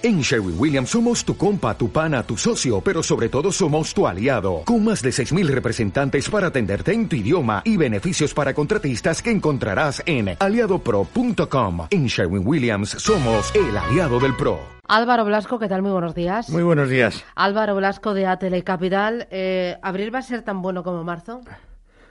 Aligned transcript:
En 0.00 0.20
Sherwin 0.20 0.54
Williams 0.56 0.90
somos 0.90 1.24
tu 1.24 1.36
compa, 1.36 1.76
tu 1.76 1.90
pana, 1.90 2.22
tu 2.22 2.36
socio, 2.36 2.80
pero 2.80 3.02
sobre 3.02 3.28
todo 3.28 3.50
somos 3.50 3.92
tu 3.92 4.06
aliado, 4.06 4.62
con 4.64 4.84
más 4.84 5.02
de 5.02 5.10
6.000 5.10 5.48
representantes 5.48 6.30
para 6.30 6.46
atenderte 6.46 6.92
en 6.92 7.08
tu 7.08 7.16
idioma 7.16 7.62
y 7.64 7.76
beneficios 7.76 8.32
para 8.32 8.54
contratistas 8.54 9.20
que 9.20 9.32
encontrarás 9.32 10.00
en 10.06 10.36
aliadopro.com. 10.38 11.88
En 11.90 12.06
Sherwin 12.06 12.46
Williams 12.46 12.90
somos 12.90 13.52
el 13.56 13.76
aliado 13.76 14.20
del 14.20 14.36
PRO. 14.36 14.60
Álvaro 14.86 15.24
Blasco, 15.24 15.58
¿qué 15.58 15.66
tal? 15.66 15.82
Muy 15.82 15.90
buenos 15.90 16.14
días. 16.14 16.48
Muy 16.48 16.62
buenos 16.62 16.88
días. 16.88 17.24
Álvaro 17.34 17.74
Blasco 17.74 18.14
de 18.14 18.26
Atele 18.26 18.62
Capital. 18.62 19.26
Eh, 19.32 19.78
¿Abril 19.82 20.14
va 20.14 20.20
a 20.20 20.22
ser 20.22 20.42
tan 20.42 20.62
bueno 20.62 20.84
como 20.84 21.02
marzo? 21.02 21.40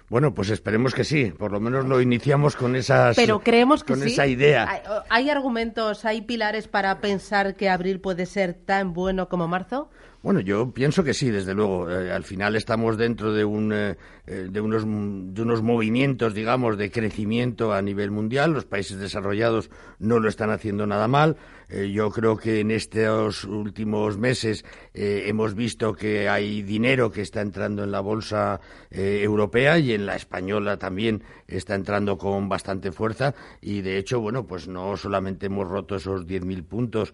Bueno, 0.10 0.34
pues 0.34 0.50
esperemos 0.50 0.94
que 0.94 1.04
sí. 1.04 1.34
Por 1.38 1.52
lo 1.52 1.60
menos 1.60 1.86
lo 1.86 2.00
iniciamos 2.00 2.56
con 2.56 2.76
esas. 2.76 3.16
Pero 3.16 3.40
creemos 3.40 3.84
que 3.84 3.94
con 3.94 4.04
esa 4.04 4.26
idea. 4.26 4.70
Hay, 4.70 4.82
¿Hay 5.10 5.30
argumentos, 5.30 6.06
hay 6.06 6.22
pilares 6.22 6.68
para 6.68 7.02
pensar 7.02 7.56
que 7.56 7.70
abril 7.70 8.00
puede 8.00 8.26
ser 8.26 8.54
tan 8.54 8.94
bueno 8.94 9.28
como 9.28 9.48
marzo? 9.48 9.90
Bueno, 10.24 10.40
yo 10.40 10.72
pienso 10.72 11.04
que 11.04 11.14
sí, 11.14 11.30
desde 11.30 11.54
luego. 11.54 11.90
Eh, 11.90 12.12
al 12.12 12.24
final 12.24 12.56
estamos 12.56 12.98
dentro 12.98 13.34
de, 13.34 13.46
un, 13.46 13.72
eh, 13.72 13.96
eh, 14.26 14.48
de, 14.50 14.62
unos, 14.62 14.84
de 14.84 15.42
unos 15.42 15.62
movimientos, 15.62 16.34
digamos, 16.34 16.78
de 16.78 16.90
crecimiento 16.90 17.72
a 17.72 17.82
nivel 17.82 18.10
mundial. 18.12 18.52
Los 18.52 18.66
países 18.66 18.98
desarrollados 18.98 19.70
no 20.00 20.20
lo 20.20 20.28
están 20.28 20.50
haciendo 20.50 20.88
nada 20.88 21.08
mal. 21.08 21.38
Yo 21.70 22.10
creo 22.12 22.38
que 22.38 22.62
en 22.62 22.72
estos 22.72 23.44
últimos 23.44 24.18
meses 24.18 24.64
hemos 24.94 25.54
visto 25.54 25.94
que 25.94 26.30
hay 26.30 26.62
dinero 26.62 27.12
que 27.12 27.22
está 27.22 27.42
entrando 27.42 27.84
en 27.84 27.92
la 27.92 28.00
bolsa 28.00 28.62
europea 28.90 29.78
y 29.78 29.94
en 29.94 30.06
la 30.06 30.16
española 30.16 30.78
también 30.78 31.24
está 31.48 31.76
entrando 31.76 32.18
con 32.18 32.48
bastante 32.48 32.92
fuerza. 32.92 33.36
Y 33.62 33.82
de 33.82 33.98
hecho, 33.98 34.22
bueno, 34.22 34.48
pues 34.48 34.68
no 34.68 34.96
solamente 34.96 35.48
hemos 35.48 35.68
roto 35.68 35.98
esos 35.98 36.26
10.000 36.26 36.64
puntos 36.66 37.14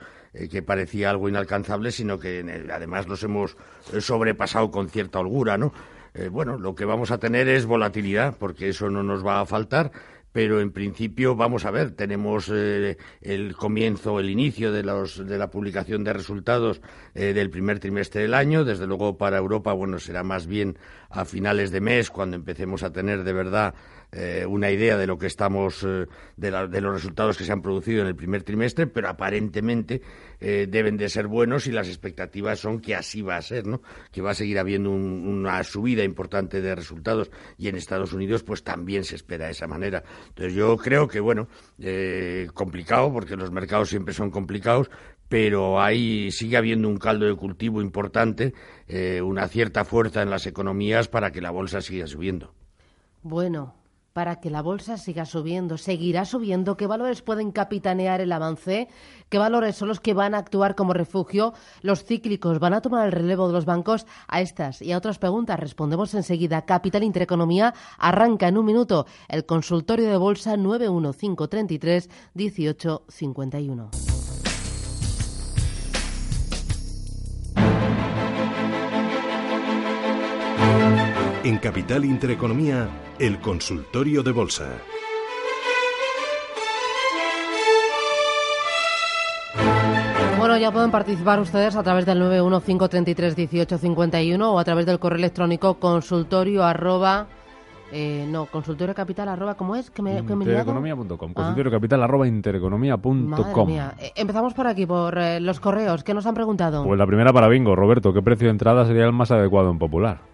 que 0.49 0.61
parecía 0.61 1.09
algo 1.09 1.29
inalcanzable, 1.29 1.91
sino 1.91 2.19
que 2.19 2.43
además 2.71 3.07
los 3.07 3.23
hemos 3.23 3.55
eh, 3.93 4.01
sobrepasado 4.01 4.71
con 4.71 4.89
cierta 4.89 5.19
holgura, 5.19 5.57
¿no? 5.57 5.73
Eh, 6.15 6.29
bueno, 6.29 6.57
lo 6.57 6.75
que 6.75 6.85
vamos 6.85 7.11
a 7.11 7.17
tener 7.17 7.47
es 7.47 7.65
volatilidad, 7.65 8.37
porque 8.37 8.69
eso 8.69 8.89
no 8.89 9.01
nos 9.01 9.25
va 9.25 9.41
a 9.41 9.45
faltar, 9.45 9.91
pero 10.33 10.59
en 10.59 10.71
principio 10.71 11.35
vamos 11.35 11.63
a 11.63 11.71
ver, 11.71 11.91
tenemos 11.91 12.51
eh, 12.53 12.97
el 13.21 13.55
comienzo, 13.55 14.19
el 14.19 14.29
inicio 14.29 14.73
de, 14.73 14.83
los, 14.83 15.25
de 15.25 15.37
la 15.37 15.49
publicación 15.49 16.03
de 16.03 16.11
resultados 16.11 16.81
del 17.13 17.49
primer 17.49 17.79
trimestre 17.79 18.23
del 18.23 18.33
año. 18.33 18.65
Desde 18.65 18.87
luego 18.87 19.17
para 19.17 19.37
Europa, 19.37 19.71
bueno, 19.71 19.99
será 19.99 20.23
más 20.23 20.47
bien 20.47 20.77
a 21.09 21.23
finales 21.23 21.71
de 21.71 21.79
mes 21.79 22.09
cuando 22.09 22.35
empecemos 22.35 22.83
a 22.83 22.91
tener 22.91 23.23
de 23.23 23.33
verdad 23.33 23.75
eh, 24.15 24.45
una 24.45 24.69
idea 24.69 24.95
de 24.95 25.07
lo 25.07 25.17
que 25.17 25.25
estamos, 25.25 25.83
eh, 25.83 26.05
de, 26.37 26.51
los 26.51 26.93
resultados 26.93 27.35
que 27.35 27.43
se 27.43 27.51
han 27.51 27.63
producido 27.63 28.01
en 28.01 28.07
el 28.07 28.15
primer 28.15 28.43
trimestre, 28.43 28.85
pero 28.85 29.09
aparentemente 29.09 30.03
eh, 30.39 30.67
deben 30.69 30.97
de 30.97 31.09
ser 31.09 31.25
buenos 31.25 31.65
y 31.65 31.71
las 31.71 31.87
expectativas 31.87 32.59
son 32.59 32.79
que 32.79 32.93
así 32.93 33.23
va 33.23 33.37
a 33.37 33.41
ser, 33.41 33.65
¿no? 33.65 33.81
Que 34.11 34.21
va 34.21 34.31
a 34.31 34.35
seguir 34.35 34.59
habiendo 34.59 34.91
una 34.91 35.63
subida 35.63 36.03
importante 36.03 36.61
de 36.61 36.75
resultados 36.75 37.31
y 37.57 37.69
en 37.69 37.75
Estados 37.75 38.13
Unidos 38.13 38.43
pues 38.43 38.63
también 38.63 39.03
se 39.03 39.15
espera 39.15 39.45
de 39.45 39.53
esa 39.53 39.65
manera. 39.65 40.03
Entonces 40.29 40.53
yo 40.53 40.77
creo 40.77 41.07
que, 41.07 41.19
bueno, 41.19 41.47
complicado 42.53 43.11
porque 43.11 43.35
los 43.35 43.51
mercados 43.51 43.89
siempre 43.89 44.13
son 44.13 44.31
complicados, 44.31 44.89
pero 45.29 45.81
ahí 45.81 46.31
sigue 46.31 46.57
habiendo 46.57 46.87
un 46.87 46.97
caldo 46.97 47.25
de 47.25 47.35
cultivo 47.35 47.81
importante, 47.81 48.53
una 49.23 49.47
cierta 49.47 49.85
fuerza 49.85 50.21
en 50.21 50.29
las 50.29 50.45
economías 50.45 51.07
para 51.07 51.31
que 51.31 51.41
la 51.41 51.51
bolsa 51.51 51.81
siga 51.81 52.07
subiendo. 52.07 52.53
Bueno, 53.21 53.75
para 54.13 54.39
que 54.39 54.49
la 54.49 54.61
bolsa 54.61 54.97
siga 54.97 55.25
subiendo? 55.25 55.77
¿Seguirá 55.77 56.25
subiendo? 56.25 56.77
¿Qué 56.77 56.87
valores 56.87 57.21
pueden 57.21 57.51
capitanear 57.51 58.21
el 58.21 58.31
avance? 58.31 58.87
¿Qué 59.29 59.37
valores 59.39 59.75
son 59.75 59.87
los 59.87 59.99
que 59.99 60.13
van 60.13 60.35
a 60.35 60.37
actuar 60.37 60.75
como 60.75 60.93
refugio? 60.93 61.53
¿Los 61.81 62.03
cíclicos 62.05 62.59
van 62.59 62.73
a 62.73 62.81
tomar 62.81 63.07
el 63.07 63.11
relevo 63.11 63.47
de 63.47 63.53
los 63.53 63.65
bancos? 63.65 64.05
A 64.27 64.41
estas 64.41 64.81
y 64.81 64.91
a 64.91 64.97
otras 64.97 65.17
preguntas 65.17 65.59
respondemos 65.59 66.13
enseguida. 66.13 66.65
Capital 66.65 67.03
Intereconomía 67.03 67.73
arranca 67.97 68.47
en 68.47 68.57
un 68.57 68.65
minuto 68.65 69.07
el 69.27 69.45
consultorio 69.45 70.09
de 70.09 70.17
bolsa 70.17 70.55
91533 70.55 72.09
1851. 72.35 73.89
En 81.43 81.57
Capital 81.57 82.05
Intereconomía, 82.05 82.87
el 83.19 83.41
consultorio 83.41 84.23
de 84.23 84.31
bolsa. 84.31 84.69
Bueno, 90.39 90.57
ya 90.57 90.71
pueden 90.71 90.89
participar 90.89 91.41
ustedes 91.41 91.75
a 91.75 91.83
través 91.83 92.05
del 92.05 92.21
915331851 92.21 94.41
o 94.41 94.57
a 94.57 94.63
través 94.63 94.85
del 94.85 94.99
correo 94.99 95.17
electrónico 95.17 95.73
consultorio 95.79 96.63
arroba 96.63 97.27
eh, 97.91 98.25
no, 98.27 98.45
consultorio 98.45 98.95
capital 98.95 99.27
arroba, 99.27 99.55
¿cómo 99.55 99.75
es? 99.75 99.91
Que 99.91 100.01
me, 100.01 100.17
intereconomía.com, 100.17 101.31
ah. 101.31 101.33
consultorio 101.33 101.71
capital 101.71 102.03
arroba 102.03 102.25
intereconomía.com. 102.25 103.69
Eh, 103.69 104.13
empezamos 104.15 104.53
por 104.53 104.65
aquí, 104.65 104.85
por 104.85 105.17
eh, 105.17 105.41
los 105.41 105.59
correos. 105.59 106.05
¿Qué 106.05 106.13
nos 106.13 106.25
han 106.25 106.33
preguntado? 106.33 106.85
Pues 106.85 106.97
la 106.97 107.05
primera 107.05 107.33
para 107.33 107.49
Bingo, 107.49 107.75
Roberto, 107.75 108.13
¿qué 108.13 108.21
precio 108.21 108.47
de 108.47 108.51
entrada 108.51 108.85
sería 108.85 109.03
el 109.03 109.11
más 109.11 109.29
adecuado 109.29 109.69
en 109.69 109.77
Popular? 109.77 110.31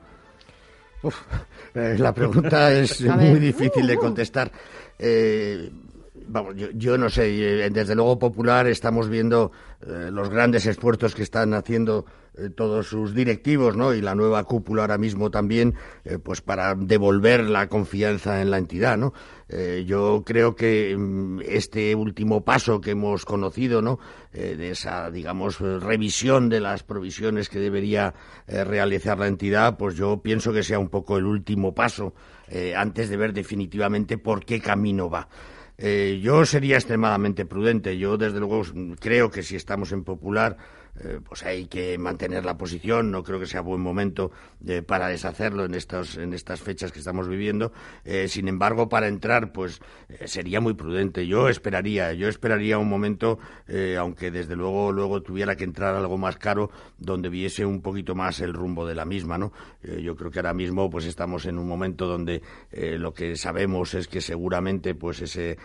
Eh, 1.74 1.96
la 1.98 2.14
pregunta 2.14 2.72
es 2.72 3.02
muy 3.02 3.40
difícil 3.40 3.86
de 3.88 3.96
contestar. 3.98 4.52
Eh, 4.98 5.72
vamos, 6.30 6.56
yo, 6.56 6.98
no 6.98 7.10
sé, 7.10 7.66
eh, 7.66 7.70
desde 7.70 7.96
luego 7.96 8.20
Popular 8.20 8.68
estamos 8.68 9.10
viendo 9.10 9.52
los 9.82 10.30
grandes 10.30 10.66
esfuerzos 10.66 11.16
que 11.16 11.24
están 11.24 11.54
haciendo 11.54 12.06
eh, 12.40 12.50
todos 12.50 12.88
sus 12.88 13.14
directivos, 13.14 13.76
¿no? 13.76 13.94
Y 13.94 14.02
la 14.02 14.16
nueva 14.16 14.44
cúpula 14.44 14.84
ahora 14.84 14.98
mismo 14.98 15.30
también, 15.32 15.76
eh, 16.06 16.20
pues 16.20 16.42
para 16.42 16.76
devolver 16.76 17.44
la 17.50 17.68
confianza 17.68 18.42
en 18.42 18.52
la 18.52 18.58
entidad, 18.58 18.98
¿no? 18.98 19.14
Eh, 19.50 19.84
yo 19.86 20.24
creo 20.26 20.56
que 20.56 20.96
mm, 20.98 21.42
este 21.44 21.96
último 21.96 22.46
paso 22.46 22.80
que 22.80 22.92
hemos 22.92 23.26
conocido, 23.26 23.82
¿no? 23.82 24.00
de 24.32 24.70
esa, 24.70 25.10
digamos, 25.10 25.60
revisión 25.60 26.50
de 26.50 26.60
las 26.60 26.84
provisiones 26.84 27.50
que 27.50 27.58
debería 27.58 28.14
realizar 28.46 29.18
la 29.18 29.26
entidad, 29.26 29.76
pues 29.76 29.96
yo 29.96 30.22
pienso 30.22 30.54
que 30.54 30.62
sea 30.62 30.78
un 30.78 30.90
poco 30.90 31.18
el 31.18 31.26
último 31.26 31.74
paso 31.74 32.14
antes 32.76 33.10
de 33.10 33.18
ver 33.18 33.34
definitivamente 33.34 34.20
por 34.20 34.46
qué 34.46 34.62
camino 34.62 35.10
va. 35.10 35.28
Yo 36.22 36.46
sería 36.46 36.76
extremadamente 36.76 37.46
prudente. 37.46 37.98
Yo, 37.98 38.18
desde 38.18 38.40
luego, 38.40 38.64
creo 39.00 39.32
que 39.32 39.44
si 39.44 39.56
estamos 39.56 39.92
en 39.92 40.04
Popular, 40.04 40.58
eh, 41.02 41.20
pues 41.26 41.44
hay 41.44 41.68
que 41.68 41.98
mantener 41.98 42.44
la 42.44 42.58
posición. 42.58 43.12
No 43.12 43.24
creo 43.24 43.40
que 43.40 43.46
sea 43.46 43.62
buen 43.62 43.82
momento 43.82 44.32
eh, 44.66 44.82
para 44.82 45.08
deshacerlo 45.08 45.66
en, 45.66 45.76
estos, 45.76 46.18
en 46.18 46.34
estas 46.34 46.60
fechas 46.60 46.92
que 46.92 47.00
estamos 47.00 47.28
viviendo. 47.28 47.72
Eh, 48.04 48.28
sin 48.28 48.48
embargo, 48.48 48.90
para 48.90 49.08
entrar, 49.08 49.52
pues 49.52 49.82
sería 50.26 50.60
muy 50.60 50.74
prudente. 50.74 51.26
Yo 51.26 51.48
esperaría, 51.48 52.14
yo 52.14 52.28
esperaría 52.28 52.78
un 52.78 52.90
momento, 52.90 53.40
aunque 53.98 54.32
desde 54.32 54.56
luego 54.56 54.92
luego 54.92 55.22
tuviera 55.22 55.56
que 55.56 55.64
entrar 55.64 55.96
algo 55.96 56.18
más 56.18 56.38
caro, 56.38 56.72
donde 56.98 57.30
viese 57.30 57.66
un 57.66 57.82
poquito 57.82 58.16
más 58.16 58.40
el 58.42 58.54
rumbo 58.54 58.86
de 58.86 58.96
la 58.96 59.06
misma, 59.06 59.38
¿no? 59.38 59.52
yo 59.84 60.16
creo 60.16 60.32
que 60.32 60.40
ahora 60.40 60.54
mismo, 60.54 60.90
pues 60.90 61.06
estamos 61.06 61.46
en 61.46 61.58
un 61.58 61.68
momento 61.68 62.08
donde 62.08 62.42
lo 62.72 63.14
que 63.14 63.36
sabemos 63.36 63.94
es 63.94 64.08
que 64.08 64.22
seguramente, 64.22 64.96
pues 64.96 65.22
ese 65.22 65.58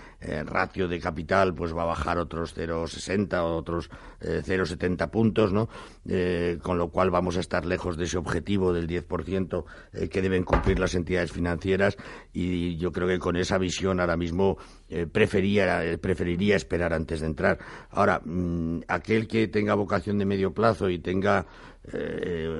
ratio 0.44 0.88
de 0.88 1.00
capital, 1.00 1.54
pues 1.54 1.74
va 1.74 1.82
a 1.82 1.86
bajar 1.86 2.18
otros 2.18 2.56
0,60 2.56 3.34
o 3.40 3.56
otros 3.56 3.90
0,70 4.20 5.10
puntos, 5.10 5.23
¿no? 5.52 5.68
Eh, 6.06 6.58
con 6.62 6.76
lo 6.76 6.88
cual 6.88 7.10
vamos 7.10 7.36
a 7.36 7.40
estar 7.40 7.64
lejos 7.64 7.96
de 7.96 8.04
ese 8.04 8.18
objetivo 8.18 8.72
del 8.72 8.86
10% 8.86 9.64
eh, 9.92 10.08
que 10.08 10.20
deben 10.20 10.44
cumplir 10.44 10.78
las 10.78 10.94
entidades 10.94 11.32
financieras 11.32 11.96
y 12.32 12.76
yo 12.76 12.92
creo 12.92 13.08
que 13.08 13.18
con 13.18 13.36
esa 13.36 13.56
visión 13.56 14.00
ahora 14.00 14.16
mismo 14.16 14.58
eh, 14.90 15.06
preferiría 15.06 16.56
esperar 16.56 16.92
antes 16.92 17.20
de 17.20 17.26
entrar. 17.26 17.58
Ahora, 17.90 18.20
mm, 18.24 18.80
aquel 18.88 19.26
que 19.26 19.48
tenga 19.48 19.74
vocación 19.74 20.18
de 20.18 20.26
medio 20.26 20.52
plazo 20.52 20.90
y 20.90 20.99
tenga 20.99 21.46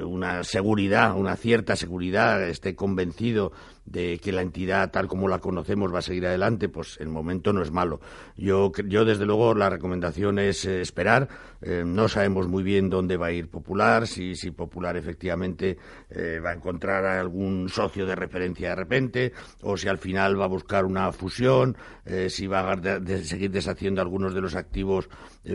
una 0.05 0.45
seguridad, 0.45 1.17
una 1.17 1.37
cierta 1.37 1.77
seguridad, 1.77 2.43
esté 2.43 2.75
convencido 2.75 3.53
de 3.87 4.19
que 4.19 4.33
la 4.33 4.43
entidad 4.43 4.91
tal 4.91 5.09
como 5.09 5.29
la 5.29 5.39
conocemos 5.39 5.93
va 5.93 5.99
a 5.99 6.03
seguir 6.03 6.27
adelante, 6.27 6.69
pues 6.69 6.97
el 7.01 7.09
momento 7.09 7.53
no 7.53 7.63
es 7.63 7.71
malo. 7.71 8.01
Yo, 8.37 8.73
yo 8.87 9.05
desde 9.05 9.27
luego, 9.27 9.55
la 9.55 9.69
recomendación 9.69 10.39
es 10.39 10.65
eh, 10.65 10.81
esperar. 10.81 11.29
Eh, 11.61 11.83
no 11.85 12.09
sabemos 12.09 12.49
muy 12.49 12.63
bien 12.63 12.91
dónde 12.91 13.17
va 13.17 13.27
a 13.27 13.33
ir 13.33 13.49
Popular, 13.49 14.07
si, 14.07 14.35
si 14.37 14.51
Popular 14.51 14.97
efectivamente 14.97 15.79
eh, 16.11 16.41
va 16.45 16.51
a 16.51 16.55
encontrar 16.55 17.05
a 17.05 17.21
algún 17.21 17.69
socio 17.69 18.07
de 18.07 18.15
referencia 18.15 18.71
de 18.71 18.75
repente, 18.75 19.33
o 19.63 19.77
si 19.77 19.89
al 19.89 19.99
final 19.99 20.41
va 20.41 20.45
a 20.45 20.49
buscar 20.49 20.85
una 20.85 21.13
fusión, 21.13 21.77
si 22.29 22.47
va 22.47 22.73
a 22.73 22.77
seguir 23.23 23.51
deshaciendo 23.51 24.03
algunos 24.03 24.35
de 24.35 24.41
los 24.41 24.55
activos 24.55 25.09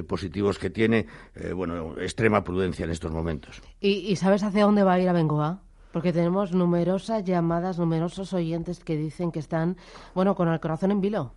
positivos 0.08 0.60
que 0.60 0.70
tiene. 0.70 1.08
bueno, 1.56 2.00
extrema 2.00 2.44
prudencia 2.44 2.86
en 2.86 2.92
estos 2.92 3.12
momentos. 3.12 3.62
¿Y, 3.80 4.12
¿Y 4.12 4.16
sabes 4.16 4.44
hacia 4.44 4.66
dónde 4.66 4.84
va 4.84 4.94
a 4.94 5.00
ir 5.00 5.10
a 5.10 5.14
Bengoa? 5.14 5.62
Porque 5.92 6.14
tenemos 6.14 6.54
numerosas 6.54 7.24
llamadas, 7.24 7.80
numerosos 7.80 8.34
oyentes 8.34 8.84
que 8.84 8.96
dicen 8.96 9.32
que 9.32 9.40
están, 9.40 9.78
bueno, 10.14 10.36
con 10.36 10.48
el 10.50 10.60
corazón 10.60 10.92
en 10.92 11.02
vilo. 11.02 11.34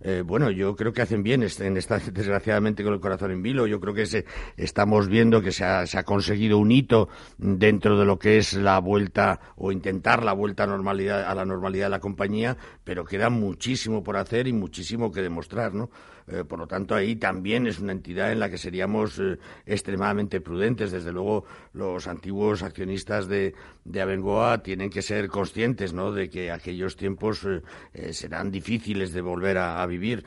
eh, 0.00 0.22
bueno, 0.26 0.50
yo 0.50 0.74
creo 0.76 0.92
que 0.92 1.02
hacen 1.02 1.22
bien 1.22 1.42
en 1.42 1.76
esta, 1.76 1.98
desgraciadamente 2.12 2.82
con 2.82 2.94
el 2.94 3.00
corazón 3.00 3.30
en 3.30 3.42
vilo. 3.42 3.66
Yo 3.66 3.78
creo 3.80 3.94
que 3.94 4.06
se, 4.06 4.24
estamos 4.56 5.08
viendo 5.08 5.40
que 5.40 5.52
se 5.52 5.64
ha, 5.64 5.86
se 5.86 5.98
ha, 5.98 6.02
conseguido 6.02 6.58
un 6.58 6.72
hito 6.72 7.08
dentro 7.38 7.96
de 7.98 8.04
lo 8.04 8.18
que 8.18 8.38
es 8.38 8.54
la 8.54 8.80
vuelta 8.80 9.40
o 9.56 9.70
intentar 9.70 10.24
la 10.24 10.32
vuelta 10.32 10.64
a, 10.64 10.66
normalidad, 10.66 11.24
a 11.24 11.34
la 11.34 11.44
normalidad 11.44 11.86
de 11.86 11.90
la 11.90 12.00
compañía, 12.00 12.56
pero 12.82 13.04
queda 13.04 13.30
muchísimo 13.30 14.02
por 14.02 14.16
hacer 14.16 14.48
y 14.48 14.52
muchísimo 14.52 15.12
que 15.12 15.22
demostrar, 15.22 15.74
¿no? 15.74 15.90
Eh, 16.28 16.44
por 16.44 16.58
lo 16.58 16.66
tanto, 16.66 16.94
ahí 16.94 17.16
también 17.16 17.66
es 17.66 17.78
una 17.78 17.92
entidad 17.92 18.32
en 18.32 18.40
la 18.40 18.50
que 18.50 18.58
seríamos 18.58 19.18
eh, 19.18 19.38
extremadamente 19.64 20.40
prudentes. 20.40 20.90
Desde 20.90 21.12
luego, 21.12 21.44
los 21.72 22.08
antiguos 22.08 22.62
accionistas 22.62 23.28
de, 23.28 23.54
de 23.84 24.00
Abengoa 24.00 24.62
tienen 24.62 24.90
que 24.90 25.02
ser 25.02 25.28
conscientes 25.28 25.92
¿no? 25.92 26.10
de 26.10 26.28
que 26.28 26.50
aquellos 26.50 26.96
tiempos 26.96 27.46
eh, 27.46 28.12
serán 28.12 28.50
difíciles 28.50 29.12
de 29.12 29.20
volver 29.20 29.58
a, 29.58 29.86
vivir. 29.86 30.24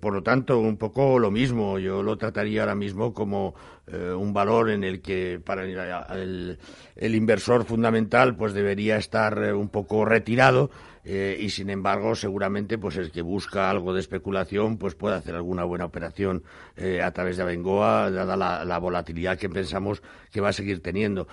Por 0.00 0.12
lo 0.12 0.22
tanto, 0.22 0.58
un 0.58 0.76
poco 0.76 1.18
lo 1.18 1.30
mismo. 1.30 1.78
Yo 1.78 2.02
lo 2.02 2.18
trataría 2.18 2.60
ahora 2.60 2.74
mismo 2.74 3.14
como 3.14 3.54
un 3.88 4.32
valor 4.32 4.70
en 4.70 4.84
el 4.84 5.00
que 5.00 5.40
para 5.44 5.64
el, 5.64 6.58
el, 6.96 7.14
inversor 7.14 7.64
fundamental 7.64 8.36
pues 8.36 8.52
debería 8.52 8.96
estar 8.96 9.54
un 9.54 9.68
poco 9.68 10.04
retirado 10.04 10.70
eh, 11.04 11.36
y 11.40 11.50
sin 11.50 11.68
embargo 11.68 12.14
seguramente 12.14 12.78
pues 12.78 12.96
el 12.96 13.10
que 13.10 13.22
busca 13.22 13.68
algo 13.68 13.92
de 13.92 13.98
especulación 13.98 14.76
pues 14.76 14.94
puede 14.94 15.16
hacer 15.16 15.34
alguna 15.34 15.64
buena 15.64 15.84
operación 15.84 16.44
eh, 16.76 17.02
a 17.02 17.10
través 17.10 17.36
de 17.36 17.42
Abengoa 17.42 18.08
dada 18.12 18.36
la, 18.36 18.78
volatilidad 18.78 19.36
que 19.36 19.48
pensamos 19.48 20.00
que 20.30 20.40
va 20.40 20.50
a 20.50 20.52
seguir 20.52 20.80
teniendo. 20.80 21.26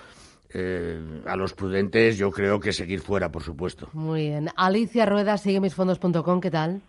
Eh, 0.52 1.22
a 1.26 1.36
los 1.36 1.54
prudentes 1.54 2.18
yo 2.18 2.32
creo 2.32 2.58
que 2.58 2.72
seguir 2.72 3.00
fuera, 3.00 3.30
por 3.30 3.44
supuesto. 3.44 3.88
Muy 3.92 4.22
bien. 4.22 4.48
Alicia 4.56 5.06
Rueda, 5.06 5.38
siguemisfondos.com, 5.38 6.40
¿qué 6.40 6.50
tal? 6.50 6.80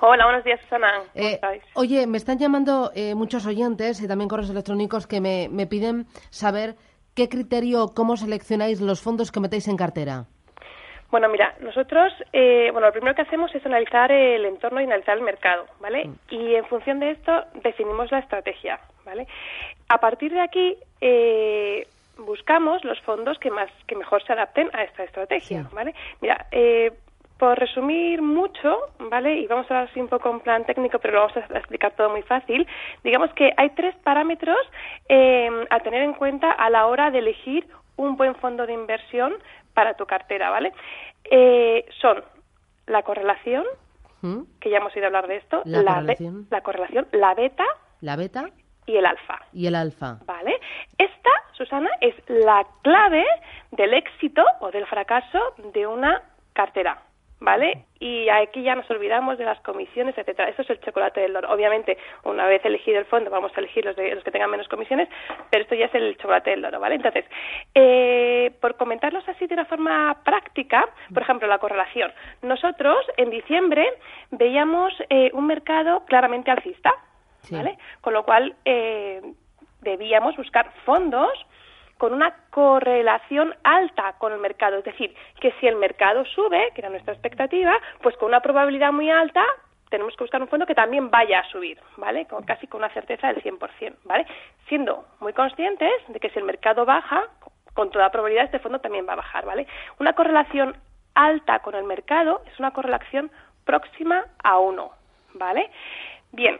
Hola, 0.00 0.24
buenos 0.24 0.44
días, 0.44 0.60
Susana. 0.62 1.02
¿Cómo 1.12 1.52
oye, 1.74 2.06
me 2.06 2.18
están 2.18 2.38
llamando 2.38 2.92
muchos 3.14 3.46
oyentes 3.46 4.00
y 4.00 4.08
también 4.08 4.28
correos 4.28 4.50
electrónicos 4.50 5.06
que 5.06 5.20
me, 5.20 5.48
me 5.50 5.66
piden 5.66 6.06
saber 6.30 6.76
qué 7.18 7.28
criterio, 7.28 7.88
cómo 7.96 8.16
seleccionáis 8.16 8.80
los 8.80 9.02
fondos 9.02 9.32
que 9.32 9.40
metéis 9.40 9.66
en 9.66 9.76
cartera. 9.76 10.26
Bueno, 11.10 11.28
mira, 11.28 11.52
nosotros, 11.60 12.12
eh, 12.32 12.68
bueno, 12.70 12.86
lo 12.86 12.92
primero 12.92 13.16
que 13.16 13.22
hacemos 13.22 13.52
es 13.56 13.66
analizar 13.66 14.12
el 14.12 14.44
entorno 14.44 14.80
y 14.80 14.84
analizar 14.84 15.16
el 15.16 15.24
mercado, 15.24 15.66
¿vale? 15.80 16.04
Mm. 16.04 16.14
Y 16.28 16.54
en 16.54 16.64
función 16.66 17.00
de 17.00 17.10
esto 17.10 17.32
definimos 17.64 18.12
la 18.12 18.20
estrategia, 18.20 18.78
¿vale? 19.04 19.26
A 19.88 19.98
partir 19.98 20.32
de 20.32 20.40
aquí 20.40 20.76
eh, 21.00 21.88
buscamos 22.18 22.84
los 22.84 23.00
fondos 23.00 23.36
que 23.40 23.50
más, 23.50 23.70
que 23.88 23.96
mejor 23.96 24.22
se 24.22 24.34
adapten 24.34 24.70
a 24.72 24.84
esta 24.84 25.02
estrategia, 25.02 25.66
¿vale? 25.72 25.94
Mira, 26.20 26.46
eh, 26.52 26.92
por 27.38 27.58
resumir 27.58 28.20
mucho, 28.20 28.78
¿vale? 28.98 29.38
Y 29.38 29.46
vamos 29.46 29.70
a 29.70 29.74
hablar 29.74 29.90
así 29.90 30.00
un 30.00 30.08
poco 30.08 30.28
en 30.30 30.40
plan 30.40 30.64
técnico, 30.64 30.98
pero 30.98 31.14
lo 31.14 31.20
vamos 31.20 31.36
a 31.36 31.58
explicar 31.58 31.92
todo 31.92 32.10
muy 32.10 32.22
fácil. 32.22 32.66
Digamos 33.04 33.32
que 33.34 33.52
hay 33.56 33.70
tres 33.70 33.94
parámetros 34.02 34.58
a 35.70 35.80
tener 35.80 36.02
en 36.02 36.14
cuenta 36.14 36.50
a 36.50 36.68
la 36.68 36.86
hora 36.86 37.10
de 37.10 37.18
elegir 37.18 37.66
un 37.96 38.16
buen 38.16 38.34
fondo 38.36 38.66
de 38.66 38.72
inversión 38.72 39.34
para 39.74 39.94
tu 39.94 40.06
cartera, 40.06 40.50
¿vale? 40.50 40.72
Eh, 41.30 41.84
son 42.00 42.24
la 42.86 43.02
correlación, 43.02 43.64
¿Mm? 44.22 44.42
que 44.60 44.70
ya 44.70 44.78
hemos 44.78 44.96
ido 44.96 45.04
a 45.04 45.06
hablar 45.06 45.28
de 45.28 45.36
esto, 45.36 45.62
la, 45.64 45.84
correlación. 45.94 46.46
la 46.50 46.60
correlación, 46.62 47.06
la 47.12 47.34
beta, 47.34 47.64
la 48.00 48.16
beta 48.16 48.50
y 48.86 48.96
el 48.96 49.06
alfa. 49.06 49.38
Y 49.52 49.66
el 49.66 49.74
alfa. 49.74 50.18
Vale. 50.24 50.58
Esta, 50.96 51.30
Susana, 51.52 51.90
es 52.00 52.14
la 52.28 52.66
clave 52.82 53.24
del 53.72 53.94
éxito 53.94 54.42
o 54.60 54.70
del 54.70 54.86
fracaso 54.86 55.38
de 55.72 55.86
una 55.86 56.22
cartera. 56.54 57.02
¿Vale? 57.40 57.84
Y 58.00 58.28
aquí 58.28 58.62
ya 58.62 58.74
nos 58.74 58.88
olvidamos 58.90 59.38
de 59.38 59.44
las 59.44 59.60
comisiones, 59.60 60.16
etcétera. 60.16 60.48
Eso 60.48 60.62
es 60.62 60.70
el 60.70 60.80
chocolate 60.80 61.20
del 61.20 61.36
oro. 61.36 61.50
Obviamente, 61.52 61.98
una 62.24 62.46
vez 62.46 62.64
elegido 62.64 62.98
el 62.98 63.06
fondo, 63.06 63.30
vamos 63.30 63.52
a 63.56 63.60
elegir 63.60 63.84
los, 63.84 63.96
de, 63.96 64.14
los 64.14 64.24
que 64.24 64.30
tengan 64.30 64.50
menos 64.50 64.68
comisiones, 64.68 65.08
pero 65.50 65.62
esto 65.62 65.74
ya 65.74 65.86
es 65.86 65.94
el 65.94 66.16
chocolate 66.16 66.50
del 66.50 66.64
oro, 66.64 66.80
¿vale? 66.80 66.96
Entonces, 66.96 67.24
eh, 67.74 68.52
por 68.60 68.76
comentarlos 68.76 69.28
así 69.28 69.46
de 69.46 69.54
una 69.54 69.64
forma 69.64 70.16
práctica, 70.24 70.88
por 71.12 71.22
ejemplo, 71.22 71.48
la 71.48 71.58
correlación. 71.58 72.12
Nosotros, 72.42 73.04
en 73.16 73.30
diciembre, 73.30 73.86
veíamos 74.30 74.92
eh, 75.10 75.30
un 75.34 75.46
mercado 75.46 76.04
claramente 76.06 76.50
alcista, 76.50 76.92
¿vale? 77.50 77.78
Con 78.00 78.14
lo 78.14 78.24
cual, 78.24 78.54
eh, 78.64 79.22
debíamos 79.80 80.36
buscar 80.36 80.72
fondos 80.84 81.30
con 81.98 82.14
una 82.14 82.34
correlación 82.50 83.54
alta 83.64 84.14
con 84.18 84.32
el 84.32 84.38
mercado. 84.38 84.78
Es 84.78 84.84
decir, 84.84 85.14
que 85.40 85.52
si 85.60 85.66
el 85.66 85.76
mercado 85.76 86.24
sube, 86.24 86.70
que 86.74 86.80
era 86.80 86.88
nuestra 86.88 87.12
expectativa, 87.12 87.76
pues 88.02 88.16
con 88.16 88.28
una 88.28 88.40
probabilidad 88.40 88.92
muy 88.92 89.10
alta 89.10 89.44
tenemos 89.90 90.14
que 90.16 90.24
buscar 90.24 90.40
un 90.42 90.48
fondo 90.48 90.66
que 90.66 90.74
también 90.74 91.10
vaya 91.10 91.40
a 91.40 91.50
subir, 91.50 91.78
¿vale? 91.96 92.26
Con, 92.26 92.44
casi 92.44 92.66
con 92.66 92.80
una 92.80 92.92
certeza 92.92 93.32
del 93.32 93.42
100%, 93.42 93.96
¿vale? 94.04 94.26
Siendo 94.68 95.06
muy 95.20 95.32
conscientes 95.32 95.90
de 96.08 96.20
que 96.20 96.30
si 96.30 96.38
el 96.38 96.44
mercado 96.44 96.84
baja, 96.84 97.24
con 97.74 97.90
toda 97.90 98.10
probabilidad 98.10 98.44
este 98.44 98.58
fondo 98.58 98.80
también 98.80 99.06
va 99.08 99.14
a 99.14 99.16
bajar, 99.16 99.46
¿vale? 99.46 99.66
Una 99.98 100.12
correlación 100.12 100.76
alta 101.14 101.60
con 101.60 101.74
el 101.74 101.84
mercado 101.84 102.42
es 102.46 102.58
una 102.58 102.72
correlación 102.72 103.30
próxima 103.64 104.24
a 104.42 104.58
1, 104.58 104.90
¿vale? 105.34 105.70
Bien, 106.32 106.58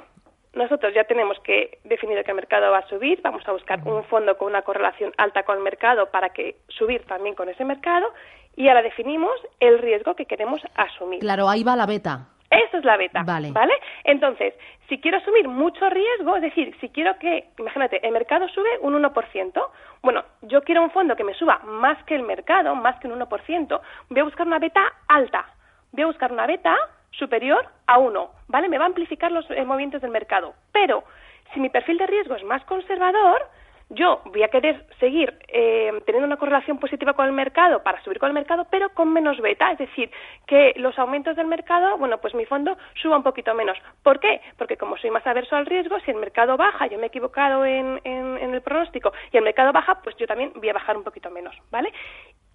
nosotros 0.54 0.94
ya 0.94 1.04
tenemos 1.04 1.38
que 1.40 1.78
definir 1.84 2.22
que 2.24 2.30
el 2.30 2.36
mercado 2.36 2.70
va 2.70 2.78
a 2.78 2.88
subir, 2.88 3.20
vamos 3.22 3.46
a 3.46 3.52
buscar 3.52 3.80
un 3.84 4.04
fondo 4.04 4.36
con 4.36 4.48
una 4.48 4.62
correlación 4.62 5.12
alta 5.16 5.42
con 5.42 5.58
el 5.58 5.62
mercado 5.62 6.10
para 6.10 6.30
que 6.30 6.56
subir 6.68 7.04
también 7.04 7.34
con 7.34 7.48
ese 7.48 7.64
mercado 7.64 8.12
y 8.56 8.68
ahora 8.68 8.82
definimos 8.82 9.32
el 9.60 9.78
riesgo 9.78 10.14
que 10.14 10.26
queremos 10.26 10.60
asumir. 10.74 11.20
Claro, 11.20 11.48
ahí 11.48 11.62
va 11.62 11.76
la 11.76 11.86
beta. 11.86 12.28
Eso 12.50 12.78
es 12.78 12.84
la 12.84 12.96
beta, 12.96 13.22
vale. 13.24 13.52
¿vale? 13.52 13.74
Entonces, 14.04 14.54
si 14.88 14.98
quiero 15.00 15.18
asumir 15.18 15.46
mucho 15.48 15.88
riesgo, 15.90 16.36
es 16.36 16.42
decir, 16.42 16.74
si 16.80 16.88
quiero 16.88 17.18
que, 17.18 17.50
imagínate, 17.58 18.04
el 18.06 18.12
mercado 18.12 18.48
sube 18.48 18.78
un 18.80 18.94
1%, 18.94 19.68
bueno, 20.02 20.24
yo 20.42 20.62
quiero 20.62 20.82
un 20.82 20.90
fondo 20.90 21.14
que 21.14 21.24
me 21.24 21.34
suba 21.34 21.60
más 21.64 22.02
que 22.04 22.14
el 22.14 22.22
mercado, 22.22 22.74
más 22.74 22.98
que 23.00 23.06
un 23.06 23.20
1%, 23.20 23.80
voy 24.08 24.20
a 24.20 24.24
buscar 24.24 24.46
una 24.46 24.58
beta 24.58 24.92
alta. 25.08 25.46
Voy 25.92 26.04
a 26.04 26.06
buscar 26.06 26.32
una 26.32 26.46
beta 26.46 26.74
superior 27.12 27.66
a 27.86 27.98
1, 27.98 28.30
¿vale? 28.48 28.68
Me 28.68 28.78
va 28.78 28.84
a 28.84 28.88
amplificar 28.88 29.32
los 29.32 29.48
eh, 29.50 29.64
movimientos 29.64 30.02
del 30.02 30.10
mercado. 30.10 30.54
Pero 30.72 31.04
si 31.52 31.60
mi 31.60 31.68
perfil 31.68 31.98
de 31.98 32.06
riesgo 32.06 32.34
es 32.36 32.44
más 32.44 32.64
conservador, 32.64 33.48
yo 33.90 34.20
voy 34.26 34.42
a 34.42 34.48
querer 34.48 34.84
seguir 35.00 35.38
eh, 35.48 35.90
teniendo 36.04 36.26
una 36.26 36.36
correlación 36.36 36.78
positiva 36.78 37.14
con 37.14 37.24
el 37.26 37.32
mercado 37.32 37.82
para 37.82 38.02
subir 38.02 38.18
con 38.18 38.28
el 38.28 38.34
mercado, 38.34 38.66
pero 38.70 38.90
con 38.90 39.12
menos 39.12 39.40
beta, 39.40 39.72
es 39.72 39.78
decir, 39.78 40.10
que 40.46 40.74
los 40.76 40.98
aumentos 40.98 41.36
del 41.36 41.46
mercado, 41.46 41.96
bueno, 41.96 42.18
pues 42.18 42.34
mi 42.34 42.44
fondo 42.44 42.76
suba 43.00 43.16
un 43.16 43.22
poquito 43.22 43.54
menos. 43.54 43.78
¿Por 44.02 44.20
qué? 44.20 44.42
Porque 44.58 44.76
como 44.76 44.98
soy 44.98 45.10
más 45.10 45.26
averso 45.26 45.56
al 45.56 45.64
riesgo, 45.64 45.98
si 46.00 46.10
el 46.10 46.18
mercado 46.18 46.58
baja, 46.58 46.86
yo 46.86 46.98
me 46.98 47.04
he 47.04 47.08
equivocado 47.08 47.64
en, 47.64 48.00
en 48.04 48.54
el 48.54 48.60
pronóstico 48.60 49.12
y 49.32 49.38
el 49.38 49.44
mercado 49.44 49.72
baja, 49.72 50.02
pues 50.02 50.16
yo 50.16 50.26
también 50.26 50.52
voy 50.54 50.68
a 50.68 50.74
bajar 50.74 50.96
un 50.96 51.04
poquito 51.04 51.30
menos, 51.30 51.56
¿vale? 51.70 51.90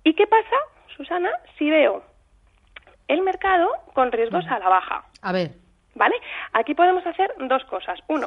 ¿Y 0.03 0.13
qué 0.13 0.27
pasa, 0.27 0.55
Susana, 0.95 1.31
si 1.57 1.69
veo 1.69 2.03
el 3.07 3.21
mercado 3.21 3.69
con 3.93 4.11
riesgos 4.11 4.45
a 4.47 4.59
la 4.59 4.69
baja. 4.69 5.03
A 5.21 5.31
ver. 5.31 5.51
¿Vale? 5.95 6.15
Aquí 6.53 6.73
podemos 6.73 7.05
hacer 7.05 7.33
dos 7.37 7.63
cosas. 7.65 7.99
Uno, 8.07 8.25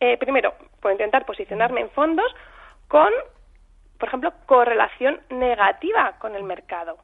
eh, 0.00 0.16
primero, 0.18 0.54
puedo 0.80 0.92
intentar 0.92 1.24
posicionarme 1.24 1.80
en 1.80 1.90
fondos 1.90 2.34
con, 2.88 3.08
por 3.98 4.08
ejemplo, 4.08 4.32
correlación 4.46 5.20
negativa 5.30 6.14
con 6.18 6.34
el 6.34 6.42
mercado. 6.42 6.98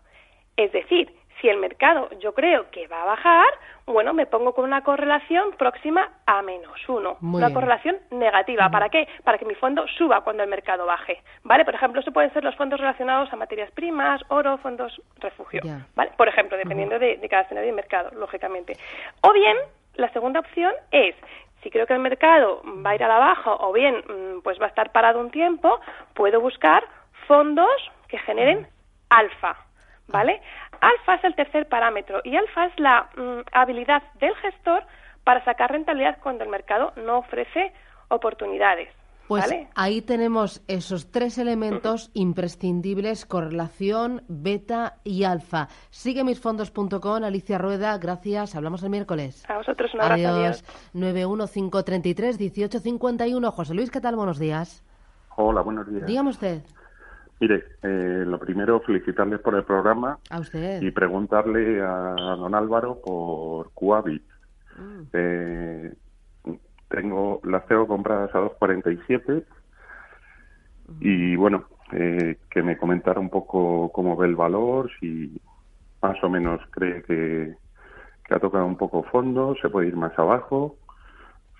Es 0.56 0.72
decir, 0.72 1.14
si 1.40 1.48
el 1.48 1.58
mercado 1.58 2.08
yo 2.20 2.34
creo 2.34 2.70
que 2.70 2.86
va 2.86 3.02
a 3.02 3.06
bajar, 3.06 3.48
bueno, 3.86 4.14
me 4.14 4.26
pongo 4.26 4.54
con 4.54 4.64
una 4.64 4.82
correlación 4.82 5.52
próxima 5.58 6.08
a 6.26 6.42
menos 6.42 6.88
uno. 6.88 7.16
una 7.20 7.52
correlación 7.52 7.98
negativa. 8.10 8.70
¿Para 8.70 8.88
qué? 8.88 9.08
Para 9.24 9.38
que 9.38 9.44
mi 9.44 9.54
fondo 9.54 9.86
suba 9.98 10.22
cuando 10.22 10.42
el 10.42 10.48
mercado 10.48 10.86
baje. 10.86 11.20
¿Vale? 11.42 11.64
Por 11.64 11.74
ejemplo, 11.74 12.00
eso 12.00 12.12
pueden 12.12 12.32
ser 12.32 12.44
los 12.44 12.54
fondos 12.54 12.78
relacionados 12.78 13.32
a 13.32 13.36
materias 13.36 13.70
primas, 13.72 14.22
oro, 14.28 14.58
fondos 14.58 15.00
refugio. 15.18 15.62
¿Vale? 15.96 16.12
Por 16.16 16.28
ejemplo, 16.28 16.56
dependiendo 16.56 16.98
de, 16.98 17.18
cada 17.28 17.42
escenario 17.42 17.70
de 17.70 17.76
mercado, 17.76 18.10
lógicamente. 18.16 18.76
O 19.22 19.32
bien, 19.32 19.56
la 19.94 20.10
segunda 20.12 20.40
opción 20.40 20.72
es 20.90 21.14
si 21.62 21.70
creo 21.70 21.86
que 21.86 21.94
el 21.94 22.00
mercado 22.00 22.62
va 22.84 22.90
a 22.90 22.94
ir 22.94 23.04
a 23.04 23.08
la 23.08 23.18
baja 23.18 23.54
o 23.54 23.72
bien 23.72 23.96
mm, 23.96 24.42
pues 24.42 24.60
va 24.60 24.66
a 24.66 24.68
estar 24.68 24.90
parado 24.90 25.20
un 25.20 25.30
tiempo, 25.30 25.80
puedo 26.14 26.40
buscar 26.40 26.84
fondos 27.26 27.70
que 28.08 28.18
generen 28.18 28.66
alfa. 29.10 29.56
¿Vale? 30.12 30.40
Alfa 30.80 31.14
es 31.14 31.24
el 31.24 31.34
tercer 31.34 31.66
parámetro 31.68 32.20
y 32.24 32.36
alfa 32.36 32.66
es 32.66 32.78
la 32.78 33.08
mm, 33.16 33.40
habilidad 33.52 34.02
del 34.20 34.34
gestor 34.36 34.84
para 35.24 35.42
sacar 35.44 35.72
rentabilidad 35.72 36.18
cuando 36.22 36.44
el 36.44 36.50
mercado 36.50 36.92
no 36.96 37.18
ofrece 37.18 37.72
oportunidades. 38.08 38.88
Pues 39.28 39.54
ahí 39.76 40.02
tenemos 40.02 40.62
esos 40.68 41.10
tres 41.10 41.38
elementos 41.38 42.10
imprescindibles, 42.12 43.24
correlación, 43.24 44.22
beta 44.28 44.96
y 45.04 45.24
alfa. 45.24 45.68
Sigue 45.88 46.22
misfondos.com, 46.22 47.24
Alicia 47.24 47.56
Rueda, 47.56 47.96
gracias, 47.96 48.54
hablamos 48.54 48.82
el 48.82 48.90
miércoles. 48.90 49.42
A 49.48 49.56
vosotros 49.56 49.94
un 49.94 50.02
abrazo. 50.02 50.28
Adiós. 50.28 50.62
915331851. 50.94 53.50
José 53.52 53.74
Luis, 53.74 53.90
¿qué 53.90 54.02
tal? 54.02 54.16
Buenos 54.16 54.38
días. 54.38 54.84
Hola, 55.36 55.62
buenos 55.62 55.88
días. 55.88 56.04
Dígame 56.04 56.28
usted. 56.28 56.60
Mire, 57.40 57.64
eh, 57.82 58.24
lo 58.26 58.38
primero, 58.38 58.80
felicitarles 58.80 59.40
por 59.40 59.54
el 59.54 59.64
programa. 59.64 60.18
A 60.30 60.40
usted. 60.40 60.80
Y 60.80 60.90
preguntarle 60.90 61.80
a 61.82 62.14
don 62.36 62.54
Álvaro 62.54 63.00
por 63.04 63.72
Coavit. 63.72 64.22
Eh, 65.12 65.92
tengo 66.88 67.40
las 67.44 67.66
tengo 67.66 67.86
compradas 67.86 68.34
a 68.34 68.40
2.47 68.40 69.44
y 71.00 71.36
bueno, 71.36 71.64
eh, 71.92 72.38
que 72.50 72.62
me 72.62 72.76
comentara 72.76 73.20
un 73.20 73.30
poco 73.30 73.90
cómo 73.92 74.16
ve 74.16 74.26
el 74.26 74.36
valor, 74.36 74.90
si 75.00 75.40
más 76.00 76.22
o 76.22 76.28
menos 76.28 76.60
cree 76.70 77.02
que, 77.02 77.54
que 78.24 78.34
ha 78.34 78.38
tocado 78.38 78.66
un 78.66 78.76
poco 78.76 79.02
fondo, 79.04 79.54
se 79.60 79.68
puede 79.68 79.88
ir 79.88 79.96
más 79.96 80.16
abajo. 80.18 80.76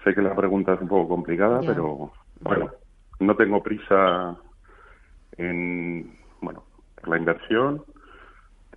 Sé 0.05 0.15
que 0.15 0.23
la 0.23 0.35
pregunta 0.35 0.75
es 0.75 0.81
un 0.81 0.89
poco 0.89 1.09
complicada, 1.09 1.61
pero 1.61 2.13
bueno, 2.41 2.71
no 3.21 3.37
tengo 3.37 3.63
prisa 3.63 4.37
en, 5.37 6.17
bueno, 6.41 6.65
la 7.05 7.17
inversión, 7.17 7.85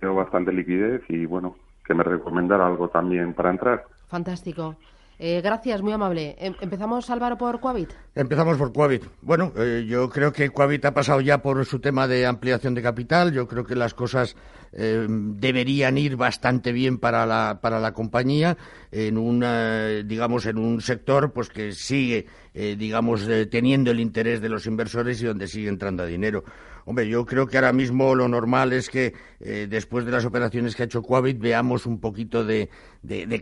tengo 0.00 0.14
bastante 0.14 0.52
liquidez 0.52 1.02
y 1.08 1.26
bueno, 1.26 1.56
que 1.84 1.94
me 1.94 2.02
recomendara 2.02 2.66
algo 2.66 2.88
también 2.88 3.34
para 3.34 3.50
entrar. 3.50 3.84
Fantástico. 4.08 4.76
Eh, 5.18 5.40
gracias, 5.42 5.80
muy 5.80 5.92
amable. 5.92 6.36
Em, 6.38 6.54
¿Empezamos, 6.60 7.08
Álvaro, 7.08 7.38
por 7.38 7.58
Coavit? 7.58 7.90
Empezamos 8.14 8.58
por 8.58 8.72
Coavit. 8.72 9.04
Bueno, 9.22 9.52
eh, 9.56 9.86
yo 9.88 10.10
creo 10.10 10.30
que 10.32 10.50
Coavit 10.50 10.84
ha 10.84 10.92
pasado 10.92 11.22
ya 11.22 11.40
por 11.40 11.64
su 11.64 11.80
tema 11.80 12.06
de 12.06 12.26
ampliación 12.26 12.74
de 12.74 12.82
capital. 12.82 13.32
Yo 13.32 13.48
creo 13.48 13.64
que 13.64 13.74
las 13.74 13.94
cosas 13.94 14.36
eh, 14.72 15.06
deberían 15.08 15.96
ir 15.96 16.16
bastante 16.16 16.70
bien 16.72 16.98
para 16.98 17.24
la, 17.24 17.60
para 17.62 17.80
la 17.80 17.94
compañía 17.94 18.58
en 18.92 19.16
un, 19.16 19.44
digamos, 20.06 20.44
en 20.44 20.58
un 20.58 20.82
sector 20.82 21.32
pues 21.32 21.48
que 21.48 21.72
sigue, 21.72 22.26
digamos, 22.54 23.26
teniendo 23.50 23.90
el 23.90 24.00
interés 24.00 24.40
de 24.40 24.48
los 24.48 24.66
inversores 24.66 25.20
y 25.22 25.26
donde 25.26 25.48
sigue 25.48 25.68
entrando 25.68 26.06
dinero. 26.06 26.44
Hombre, 26.88 27.08
yo 27.08 27.26
creo 27.26 27.48
que 27.48 27.58
ahora 27.58 27.72
mismo 27.72 28.14
lo 28.14 28.28
normal 28.28 28.72
es 28.72 28.88
que 28.88 29.12
eh, 29.40 29.66
después 29.68 30.04
de 30.04 30.12
las 30.12 30.24
operaciones 30.24 30.76
que 30.76 30.84
ha 30.84 30.86
hecho 30.86 31.02
Coavit 31.02 31.36
veamos 31.36 31.84
un 31.84 31.98
poquito 31.98 32.44
de, 32.44 32.70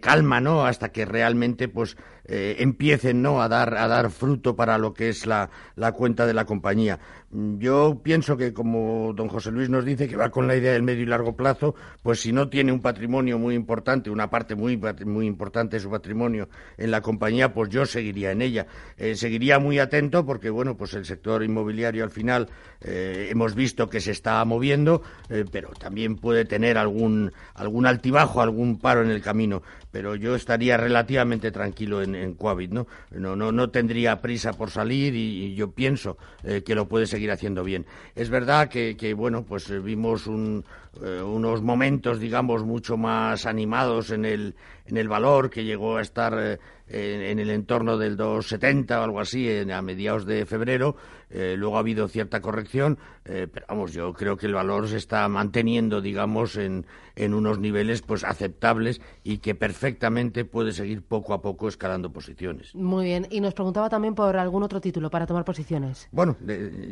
calma, 0.00 0.40
¿no? 0.40 0.64
Hasta 0.64 0.88
que 0.92 1.04
realmente 1.04 1.68
pues 1.68 1.98
eh, 2.26 2.56
empiecen, 2.58 3.22
¿no? 3.22 3.42
A 3.42 3.48
dar, 3.48 3.76
a 3.76 3.86
dar 3.86 4.10
fruto 4.10 4.56
para 4.56 4.78
lo 4.78 4.94
que 4.94 5.08
es 5.08 5.26
la, 5.26 5.50
cuenta 5.92 6.26
de 6.26 6.34
la 6.34 6.44
compañía. 6.44 6.98
Yo 7.30 8.00
pienso 8.02 8.36
que, 8.36 8.52
como 8.52 9.12
don 9.12 9.28
José 9.28 9.50
Luis 9.50 9.68
nos 9.68 9.84
dice, 9.84 10.08
que 10.08 10.16
va 10.16 10.30
con 10.30 10.46
la 10.46 10.56
idea 10.56 10.72
del 10.72 10.82
medio 10.82 11.02
y 11.02 11.06
largo 11.06 11.36
plazo, 11.36 11.74
pues 12.02 12.20
si 12.20 12.32
no 12.32 12.48
tiene 12.48 12.72
un 12.72 12.80
patrimonio 12.80 13.38
muy 13.38 13.54
importante, 13.54 14.08
una 14.08 14.30
parte 14.30 14.54
muy, 14.54 14.80
muy 15.04 15.26
importante 15.26 15.76
de 15.76 15.80
su 15.80 15.90
patrimonio 15.90 16.48
en 16.78 16.90
la 16.90 17.00
compañía, 17.00 17.52
pues 17.52 17.70
yo 17.70 17.86
seguiría 17.86 18.30
en 18.30 18.40
ella. 18.40 18.66
Eh, 18.96 19.16
seguiría 19.16 19.58
muy 19.58 19.78
atento 19.78 20.24
porque, 20.24 20.50
bueno, 20.50 20.76
pues 20.76 20.94
el 20.94 21.04
sector 21.04 21.42
inmobiliario 21.42 22.04
al 22.04 22.10
final 22.10 22.48
hemos 22.86 23.54
visto 23.54 23.88
que 23.88 24.00
se 24.00 24.10
está 24.10 24.44
moviendo, 24.44 25.02
eh, 25.28 25.44
pero 25.50 25.70
también 25.70 26.16
puede 26.16 26.44
tener 26.44 26.78
algún, 26.78 27.32
algún 27.54 27.86
altibajo, 27.86 28.40
algún 28.40 28.78
paro 28.78 29.02
en 29.02 29.10
el 29.10 29.22
camino. 29.22 29.62
Pero 29.90 30.16
yo 30.16 30.34
estaría 30.34 30.76
relativamente 30.76 31.50
tranquilo 31.50 32.02
en, 32.02 32.13
en 32.14 32.34
Coavit, 32.34 32.70
¿no? 32.70 32.86
No, 33.10 33.36
no, 33.36 33.52
no 33.52 33.70
tendría 33.70 34.20
prisa 34.20 34.52
por 34.52 34.70
salir 34.70 35.14
y, 35.14 35.54
yo 35.54 35.70
pienso 35.70 36.16
eh, 36.42 36.62
que 36.64 36.74
lo 36.74 36.88
puede 36.88 37.06
seguir 37.06 37.30
haciendo 37.30 37.64
bien. 37.64 37.86
Es 38.14 38.30
verdad 38.30 38.68
que, 38.68 38.96
que 38.96 39.14
bueno, 39.14 39.44
pues 39.44 39.68
eh, 39.70 39.78
vimos 39.78 40.26
un, 40.26 40.64
unos 41.00 41.62
momentos, 41.62 42.20
digamos, 42.20 42.64
mucho 42.64 42.96
más 42.96 43.46
animados 43.46 44.10
en 44.10 44.24
el, 44.24 44.54
en 44.86 44.96
el 44.96 45.08
valor, 45.08 45.50
que 45.50 45.64
llegó 45.64 45.96
a 45.96 46.02
estar 46.02 46.58
en, 46.88 47.38
el 47.38 47.50
entorno 47.50 47.96
del 47.96 48.16
2,70 48.16 48.98
o 48.98 49.02
algo 49.02 49.20
así 49.20 49.48
a 49.70 49.82
mediados 49.82 50.26
de 50.26 50.46
febrero. 50.46 50.96
Eh, 51.30 51.56
luego 51.56 51.76
ha 51.76 51.80
habido 51.80 52.06
cierta 52.06 52.40
corrección, 52.40 52.98
eh, 53.24 53.48
pero 53.52 53.66
vamos, 53.68 53.92
yo 53.92 54.12
creo 54.12 54.36
que 54.36 54.46
el 54.46 54.54
valor 54.54 54.88
se 54.88 54.98
está 54.98 55.26
manteniendo, 55.28 56.00
digamos, 56.00 56.56
en, 56.56 56.86
en 57.16 57.34
unos 57.34 57.58
niveles 57.58 58.02
pues 58.02 58.22
aceptables 58.22 59.00
y 59.24 59.38
que 59.38 59.56
perfectamente 59.56 60.44
puede 60.44 60.70
seguir 60.70 61.02
poco 61.02 61.34
a 61.34 61.42
poco 61.42 61.66
escalando 61.66 62.12
posiciones. 62.12 62.72
Muy 62.74 63.06
bien, 63.06 63.26
y 63.30 63.40
nos 63.40 63.54
preguntaba 63.54 63.88
también 63.88 64.14
por 64.14 64.36
algún 64.36 64.62
otro 64.62 64.80
título 64.80 65.10
para 65.10 65.26
tomar 65.26 65.44
posiciones. 65.44 66.08
Bueno, 66.12 66.36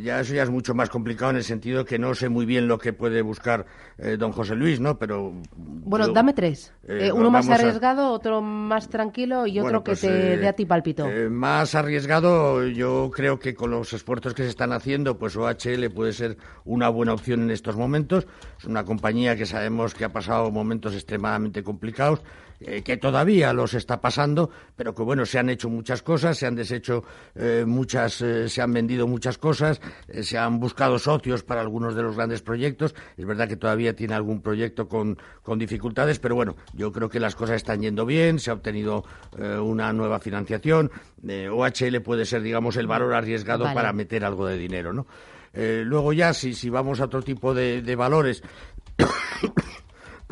ya 0.03 0.21
eso 0.21 0.35
ya 0.35 0.43
es 0.43 0.51
mucho 0.51 0.75
más 0.75 0.89
complicado 0.89 1.31
en 1.31 1.37
el 1.37 1.45
sentido 1.45 1.85
que 1.85 2.01
no 2.01 2.15
sé 2.15 2.29
muy 2.29 2.45
bien 2.45 2.67
lo 2.67 2.79
que 2.79 2.93
puede 2.93 3.23
buscar 3.23 3.67
eh, 3.99 4.17
don 4.19 4.33
José 4.33 4.55
Luis, 4.55 4.81
¿no? 4.81 4.99
Pero 4.99 5.33
bueno, 5.57 6.09
dame 6.09 6.33
tres. 6.33 6.73
uno 7.15 7.31
más 7.31 7.49
arriesgado, 7.49 8.13
otro 8.13 8.41
más 8.41 8.89
tranquilo 8.89 9.47
y 9.47 9.59
otro 9.61 9.83
que 9.83 9.93
pues, 9.93 10.01
te 10.01 10.37
dé 10.37 10.49
a 10.49 10.53
ti 10.53 10.67
palpito. 10.67 11.07
más 11.31 11.75
arriesgado, 11.75 12.67
yo 12.67 13.11
creo 13.15 13.39
que 13.39 13.55
con 13.55 13.71
los 13.71 13.93
esfuerzos 13.93 14.35
que 14.35 14.43
se 14.43 14.49
están 14.49 14.73
haciendo, 14.73 15.19
pues 15.19 15.37
OHL 15.37 15.91
puede 15.95 16.13
ser 16.13 16.37
una 16.65 16.89
buena 16.89 17.13
opción 17.13 17.43
en 17.43 17.51
estos 17.51 17.77
momentos. 17.77 18.27
Es 18.59 18.65
una 18.65 18.85
compañía 18.85 19.37
que 19.37 19.47
sabemos 19.47 19.95
que 19.95 20.05
ha 20.05 20.13
pasado 20.13 20.51
momentos 20.51 20.95
extremadamente 20.95 21.63
complicados, 21.63 22.23
eh, 22.67 22.83
que 22.83 22.97
todavía 22.97 23.53
los 23.53 23.75
está 23.75 24.01
pasando, 24.01 24.51
pero 24.77 24.95
que 24.95 25.03
bueno, 25.03 25.27
se 25.27 25.39
han 25.39 25.49
hecho 25.49 25.69
muchas 25.69 26.03
cosas, 26.03 26.39
se 26.39 26.47
han 26.47 26.55
deshecho 26.55 27.05
eh, 27.35 27.65
muchas, 27.67 28.21
eh, 28.21 28.49
se 28.49 28.63
han 28.63 28.73
vendido 28.73 29.07
muchas 29.07 29.39
cosas, 29.39 29.81
se 30.23 30.39
han 30.39 30.61
buscado 30.61 30.99
socios 30.99 31.43
para 31.43 31.61
algunos 31.61 31.95
de 31.95 32.03
los 32.03 32.17
grandes 32.17 32.43
proyectos. 32.43 32.95
Es 33.17 33.25
verdad 33.25 33.49
que 33.49 33.57
todavía 33.57 33.95
tiene 33.95 34.15
algún 34.15 34.43
proyecto 34.43 34.89
con, 34.89 35.19
con 35.43 35.59
dificultades, 35.59 36.19
pero 36.19 36.35
bueno, 36.35 36.57
yo 36.73 36.93
creo 36.93 37.09
que 37.09 37.21
las 37.21 37.35
cosas 37.35 37.57
están 37.57 37.81
yendo 37.81 38.07
bien, 38.07 38.39
se 38.39 38.51
ha 38.51 38.55
obtenido 38.55 39.05
una 39.63 39.93
nueva 39.93 40.19
financiación. 40.19 40.91
OHL 41.23 42.01
puede 42.03 42.25
ser, 42.25 42.43
digamos, 42.43 42.77
el 42.77 42.87
valor 42.87 43.15
arriesgado 43.15 43.65
para 43.75 43.93
meter 43.93 44.25
algo 44.25 44.47
de 44.47 44.57
dinero, 44.57 44.93
¿no? 44.93 45.07
luego 45.55 46.15
ya, 46.15 46.33
si, 46.33 46.55
si 46.55 46.71
vamos 46.71 47.01
a 47.01 47.05
otro 47.05 47.23
tipo 47.23 47.53
de, 47.53 47.83
de 47.83 47.95
valores, 47.95 48.43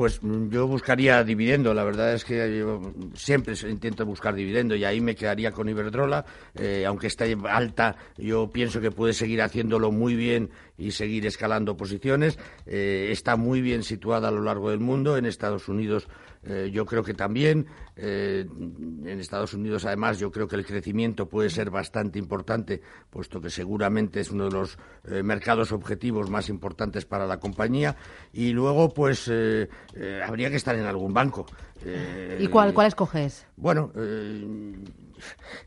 pues 0.00 0.22
mm, 0.22 0.48
yo 0.48 0.66
buscaría 0.66 1.22
dividendo. 1.24 1.74
La 1.74 1.84
verdad 1.84 2.14
es 2.14 2.24
que 2.24 2.58
yo 2.58 2.80
siempre 3.12 3.52
intento 3.68 4.06
buscar 4.06 4.34
dividendo 4.34 4.74
y 4.74 4.82
ahí 4.82 4.98
me 4.98 5.14
quedaría 5.14 5.52
con 5.52 5.68
Iberdrola. 5.68 6.24
Eh, 6.54 6.86
aunque 6.86 7.08
esté 7.08 7.36
alta, 7.46 7.96
yo 8.16 8.48
pienso 8.50 8.80
que 8.80 8.90
puede 8.90 9.12
seguir 9.12 9.42
haciéndolo 9.42 9.92
muy 9.92 10.14
bien 10.14 10.48
y 10.80 10.90
seguir 10.92 11.26
escalando 11.26 11.76
posiciones. 11.76 12.38
Eh, 12.66 13.08
está 13.12 13.36
muy 13.36 13.60
bien 13.60 13.82
situada 13.82 14.28
a 14.28 14.30
lo 14.30 14.42
largo 14.42 14.70
del 14.70 14.80
mundo. 14.80 15.16
En 15.16 15.26
Estados 15.26 15.68
Unidos 15.68 16.08
eh, 16.42 16.70
yo 16.72 16.86
creo 16.86 17.02
que 17.02 17.14
también. 17.14 17.66
Eh, 17.96 18.46
en 18.48 19.20
Estados 19.20 19.52
Unidos, 19.52 19.84
además, 19.84 20.18
yo 20.18 20.30
creo 20.30 20.48
que 20.48 20.56
el 20.56 20.64
crecimiento 20.64 21.28
puede 21.28 21.50
ser 21.50 21.70
bastante 21.70 22.18
importante, 22.18 22.80
puesto 23.10 23.40
que 23.40 23.50
seguramente 23.50 24.20
es 24.20 24.30
uno 24.30 24.44
de 24.44 24.50
los 24.52 24.78
eh, 25.04 25.22
mercados 25.22 25.70
objetivos 25.72 26.30
más 26.30 26.48
importantes 26.48 27.04
para 27.04 27.26
la 27.26 27.38
compañía. 27.38 27.96
Y 28.32 28.52
luego, 28.52 28.88
pues, 28.94 29.30
habría 30.26 30.50
que 30.50 30.56
estar 30.56 30.74
en 30.76 30.84
algún 30.86 31.12
banco. 31.12 31.46
¿Y 32.38 32.46
cuál, 32.46 32.72
cuál 32.72 32.86
escoges? 32.86 33.46
Bueno, 33.56 33.92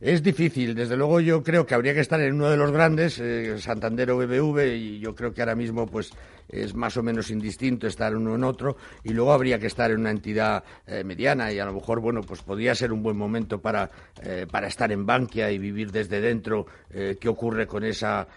es 0.01 0.24
difícil. 0.24 0.75
Desde 0.75 0.98
luego, 0.98 1.19
yo 1.19 1.43
creo 1.43 1.65
que 1.65 1.75
habría 1.75 1.93
que 1.93 2.01
estar 2.01 2.19
en 2.22 2.36
uno 2.36 2.50
de 2.50 2.57
los 2.57 2.72
grandes, 2.72 3.22
Santander 3.57 4.12
o 4.12 4.17
BBV, 4.17 4.75
y 4.75 5.00
yo 5.00 5.15
creo 5.15 5.33
que 5.33 5.41
ahora 5.41 5.55
mismo, 5.55 5.86
pues, 5.88 6.12
es 6.50 6.75
más 6.75 6.98
o 6.98 7.03
menos 7.03 7.29
indistinto 7.31 7.88
estar 7.88 8.15
uno 8.15 8.36
en 8.36 8.43
otro. 8.43 8.77
Y 9.03 9.13
luego 9.13 9.33
habría 9.33 9.60
que 9.60 9.67
estar 9.67 9.91
en 9.91 10.00
una 10.00 10.12
entidad 10.12 10.63
eh, 10.86 11.03
mediana 11.03 11.51
y 11.51 11.60
a 11.60 11.65
lo 11.65 11.74
mejor, 11.74 12.00
bueno, 12.00 12.22
pues 12.22 12.41
podría 12.41 12.75
ser 12.75 12.91
un 12.91 13.03
buen 13.03 13.17
momento 13.17 13.62
para, 13.62 13.89
eh, 14.22 14.45
para 14.50 14.67
estar 14.67 14.91
en 14.91 15.05
Bankia 15.05 15.51
y 15.51 15.57
vivir 15.57 15.91
desde 15.91 16.22
dentro 16.22 16.65
eh, 16.91 17.17
qué 17.19 17.29
ocurre 17.29 17.67
con 17.67 17.83
esa 17.83 18.27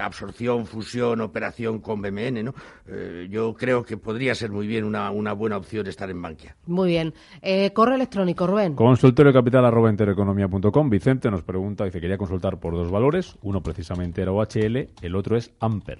absorción, 0.00 0.66
fusión, 0.66 1.20
operación 1.20 1.80
con 1.80 2.02
BMN, 2.02 2.44
¿no? 2.44 2.54
yo 3.28 3.54
creo 3.54 3.84
que 3.84 3.96
podría 3.96 4.34
ser 4.34 4.50
muy 4.50 4.66
bien 4.66 4.84
una, 4.84 5.10
una 5.10 5.32
buena 5.32 5.56
opción 5.56 5.86
estar 5.86 6.10
en 6.10 6.20
Bankia. 6.20 6.56
Muy 6.66 6.88
bien. 6.90 7.14
correo 7.72 7.94
electrónico, 7.94 8.46
Rubén. 8.46 8.74
Consultorio 8.74 9.32
capital 9.32 9.64
arroba 9.64 9.90
intereconomía.com. 9.90 10.90
Vicente 10.90 11.30
nos 11.30 11.42
pregunta, 11.42 11.84
dice, 11.84 12.00
quería 12.00 12.18
consultar 12.18 12.58
por 12.58 12.74
dos 12.74 12.90
valores. 12.90 13.36
Uno 13.42 13.62
precisamente 13.62 14.22
era 14.22 14.32
OHL, 14.32 14.88
el 15.02 15.16
otro 15.16 15.36
es 15.36 15.52
Amper. 15.60 15.98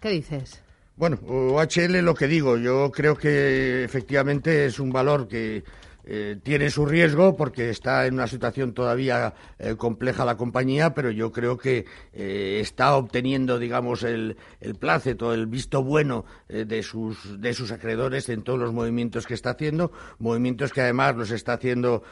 ¿Qué 0.00 0.10
dices? 0.10 0.62
Bueno, 0.96 1.18
OHL 1.26 2.00
lo 2.02 2.14
que 2.14 2.26
digo, 2.26 2.56
yo 2.56 2.90
creo 2.90 3.16
que 3.16 3.84
efectivamente 3.84 4.64
es 4.64 4.80
un 4.80 4.90
valor 4.90 5.28
que 5.28 5.62
eh, 6.08 6.38
tiene 6.40 6.70
su 6.70 6.86
riesgo 6.86 7.36
porque 7.36 7.68
está 7.68 8.06
en 8.06 8.14
una 8.14 8.28
situación 8.28 8.74
todavía 8.74 9.34
eh, 9.58 9.74
compleja 9.74 10.24
la 10.24 10.36
compañía, 10.36 10.94
pero 10.94 11.10
yo 11.10 11.32
creo 11.32 11.58
que 11.58 11.84
eh, 12.12 12.58
está 12.60 12.94
obteniendo, 12.94 13.58
digamos, 13.58 14.04
el, 14.04 14.36
el 14.60 14.76
todo 15.16 15.34
el 15.34 15.46
visto 15.46 15.82
bueno 15.82 16.24
de, 16.48 16.82
sus, 16.84 17.40
de 17.40 17.52
sus 17.54 17.72
acreedores 17.72 18.28
en 18.28 18.42
todos 18.42 18.58
los 18.58 18.72
movimientos 18.72 19.26
que 19.26 19.34
está 19.34 19.50
haciendo, 19.50 19.90
movimientos 20.20 20.72
que 20.72 20.80
además 20.80 21.16
los 21.16 21.32
está 21.32 21.54
haciendo 21.54 22.04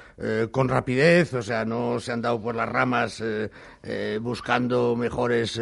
con 0.50 0.68
rapidez, 0.68 1.32
o 1.34 1.42
sea, 1.42 1.64
no 1.64 2.00
se 2.00 2.10
han 2.10 2.20
dado 2.20 2.42
por 2.42 2.56
las 2.56 2.68
ramas 2.68 3.22
buscando 4.20 4.96
mejores 4.96 5.60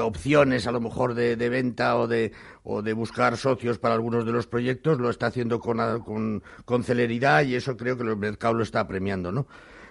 opciones, 0.00 0.66
a 0.66 0.72
lo 0.72 0.80
mejor 0.80 1.14
de 1.14 1.48
venta 1.48 1.96
o 1.96 2.08
de, 2.08 2.32
o 2.64 2.82
de 2.82 2.92
buscar 2.92 3.36
socios 3.36 3.78
para 3.78 3.94
algunos 3.94 4.26
de 4.26 4.32
los 4.32 4.46
proyectos, 4.46 4.98
lo 4.98 5.10
está 5.10 5.26
haciendo 5.26 5.60
con, 5.60 6.42
con, 6.64 6.82
celeridad 6.82 7.44
y 7.44 7.54
eso 7.54 7.76
creo 7.76 7.96
que 7.96 8.02
el 8.02 8.16
mercado 8.16 8.54
lo 8.54 8.62
está 8.62 8.86
premiando, 8.88 9.30
¿no? 9.30 9.46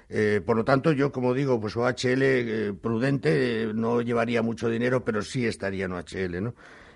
Eh, 0.10 0.42
por 0.46 0.58
lo 0.58 0.65
tanto, 0.65 0.92
yo, 0.92 1.12
como 1.12 1.34
digo, 1.34 1.60
pues 1.60 1.77
OHL 1.77 2.22
eh, 2.22 2.74
prudente, 2.80 3.63
eh, 3.63 3.74
no 3.74 4.01
llevaría 4.01 4.42
mucho 4.42 4.70
dinero, 4.70 5.03
pero 5.06 5.22
sí 5.22 5.46
estaría 5.46 5.86
en 5.86 5.94
OHL, 5.94 6.44
¿no? 6.44 6.53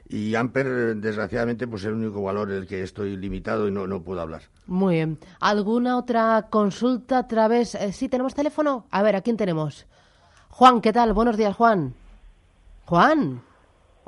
y 0.09 0.35
Amper, 0.35 0.95
desgraciadamente, 0.97 1.67
pues 1.67 1.81
es 1.81 1.87
el 1.87 1.95
único 1.95 2.21
valor 2.21 2.51
en 2.51 2.57
el 2.57 2.67
que 2.67 2.81
estoy 2.81 3.17
limitado 3.17 3.67
y 3.67 3.71
no, 3.71 3.87
no 3.87 4.01
puedo 4.01 4.21
hablar. 4.21 4.43
Muy 4.65 4.95
bien. 4.95 5.19
¿Alguna 5.39 5.97
otra 5.97 6.47
consulta 6.49 7.19
a 7.19 7.27
través? 7.27 7.75
Eh, 7.75 7.91
sí, 7.91 8.07
tenemos 8.07 8.33
teléfono. 8.33 8.85
A 8.89 9.03
ver, 9.03 9.15
¿a 9.15 9.21
quién 9.21 9.37
tenemos? 9.37 9.85
Juan, 10.49 10.81
¿qué 10.81 10.93
tal? 10.93 11.13
Buenos 11.13 11.35
días, 11.35 11.55
Juan. 11.55 11.93
Juan. 12.85 13.41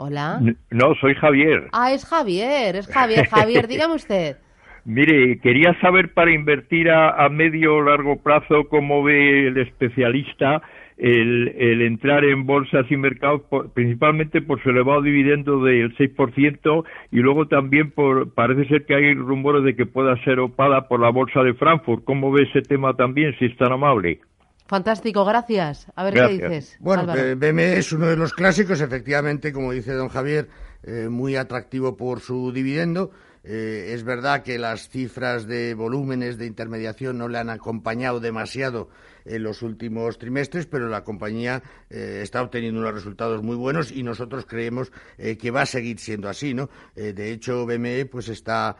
Hola. 0.02 0.40
No, 0.72 0.96
soy 1.02 1.14
Javier. 1.14 1.68
Ah, 1.74 1.92
es 1.92 2.06
Javier, 2.06 2.78
es 2.78 2.88
Javier. 2.88 3.28
Javier, 3.28 3.68
dígame 3.68 3.96
usted. 3.96 4.38
Mire, 4.86 5.40
quería 5.40 5.78
saber 5.82 6.14
para 6.14 6.32
invertir 6.32 6.90
a, 6.90 7.28
medio 7.28 7.76
o 7.76 7.82
largo 7.82 8.16
plazo 8.16 8.70
cómo 8.70 9.04
ve 9.04 9.48
el 9.48 9.58
especialista 9.58 10.62
el, 10.98 11.82
entrar 11.82 12.24
en 12.24 12.46
bolsas 12.46 12.90
y 12.90 12.96
mercados, 12.96 13.42
principalmente 13.74 14.42
por 14.42 14.64
su 14.64 14.70
elevado 14.70 15.02
dividendo 15.02 15.62
del 15.64 15.94
6% 15.98 16.86
y 17.12 17.18
luego 17.18 17.48
también 17.48 17.92
por, 17.92 18.34
parece 18.34 18.70
ser 18.70 18.86
que 18.86 18.96
hay 18.96 19.14
rumores 19.16 19.66
de 19.66 19.76
que 19.76 19.86
pueda 19.86 20.16
ser 20.24 20.40
opada 20.40 20.88
por 20.88 21.02
la 21.02 21.10
bolsa 21.10 21.44
de 21.44 21.56
Frankfurt. 21.56 22.06
¿Cómo 22.06 22.32
ve 22.32 22.44
ese 22.44 22.62
tema 22.62 22.94
también, 22.94 23.36
si 23.38 23.46
es 23.48 23.58
tan 23.58 23.74
amable? 23.74 24.22
Fantástico, 24.70 25.26
gracias. 25.26 25.88
A 25.96 26.04
ver 26.04 26.14
qué 26.14 26.28
dices. 26.28 26.78
Bueno, 26.80 27.08
BME 27.08 27.80
es 27.80 27.92
uno 27.92 28.06
de 28.06 28.16
los 28.16 28.34
clásicos, 28.34 28.82
efectivamente, 28.82 29.52
como 29.52 29.72
dice 29.72 29.94
don 29.94 30.10
Javier, 30.10 30.48
eh, 30.84 31.10
muy 31.10 31.36
atractivo 31.38 31.98
por 31.98 32.20
su 32.20 32.52
dividendo. 32.52 33.10
Eh, 33.44 33.94
es 33.96 34.04
verdad 34.04 34.44
que 34.44 34.60
las 34.60 34.88
cifras 34.90 35.48
de 35.48 35.74
volúmenes 35.74 36.38
de 36.38 36.46
intermediación 36.46 37.18
no 37.18 37.28
le 37.28 37.40
han 37.40 37.50
acompañado 37.50 38.20
demasiado 38.20 38.90
en 39.26 39.42
los 39.42 39.64
últimos 39.64 40.20
trimestres, 40.20 40.68
pero 40.68 40.88
la 40.88 41.04
compañía 41.04 41.64
eh, 41.90 42.20
está 42.22 42.44
obteniendo 42.44 42.80
unos 42.80 42.94
resultados 42.94 43.42
muy 43.42 43.56
buenos 43.56 43.92
y 43.92 44.04
nosotros 44.04 44.46
creemos 44.46 44.92
que 45.18 45.50
va 45.50 45.64
a 45.64 45.66
seguir 45.66 45.98
siendo 45.98 46.30
así, 46.30 46.54
¿no? 46.54 46.70
de 46.96 47.32
hecho, 47.32 47.66
BME 47.66 48.06
pues 48.06 48.30
está, 48.30 48.78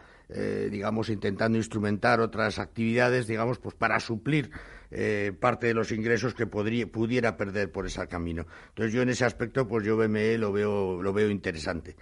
digamos, 0.70 1.08
intentando 1.08 1.58
instrumentar 1.58 2.20
otras 2.20 2.58
actividades, 2.58 3.26
digamos, 3.26 3.58
pues 3.58 3.74
para 3.74 3.98
suplir 3.98 4.50
eh, 4.90 5.32
parte 5.38 5.68
de 5.68 5.74
los 5.74 5.92
ingresos 5.92 6.34
que 6.34 6.46
podría, 6.46 6.86
pudiera 6.86 7.36
perder 7.36 7.70
por 7.70 7.86
ese 7.86 8.06
camino. 8.08 8.46
Entonces 8.68 8.92
yo 8.92 9.02
en 9.02 9.10
ese 9.10 9.24
aspecto, 9.24 9.66
pues 9.68 9.84
yo 9.84 9.96
BME 9.96 10.38
lo 10.38 10.52
veo, 10.52 11.02
lo 11.02 11.12
veo 11.12 11.30
interesante. 11.30 11.96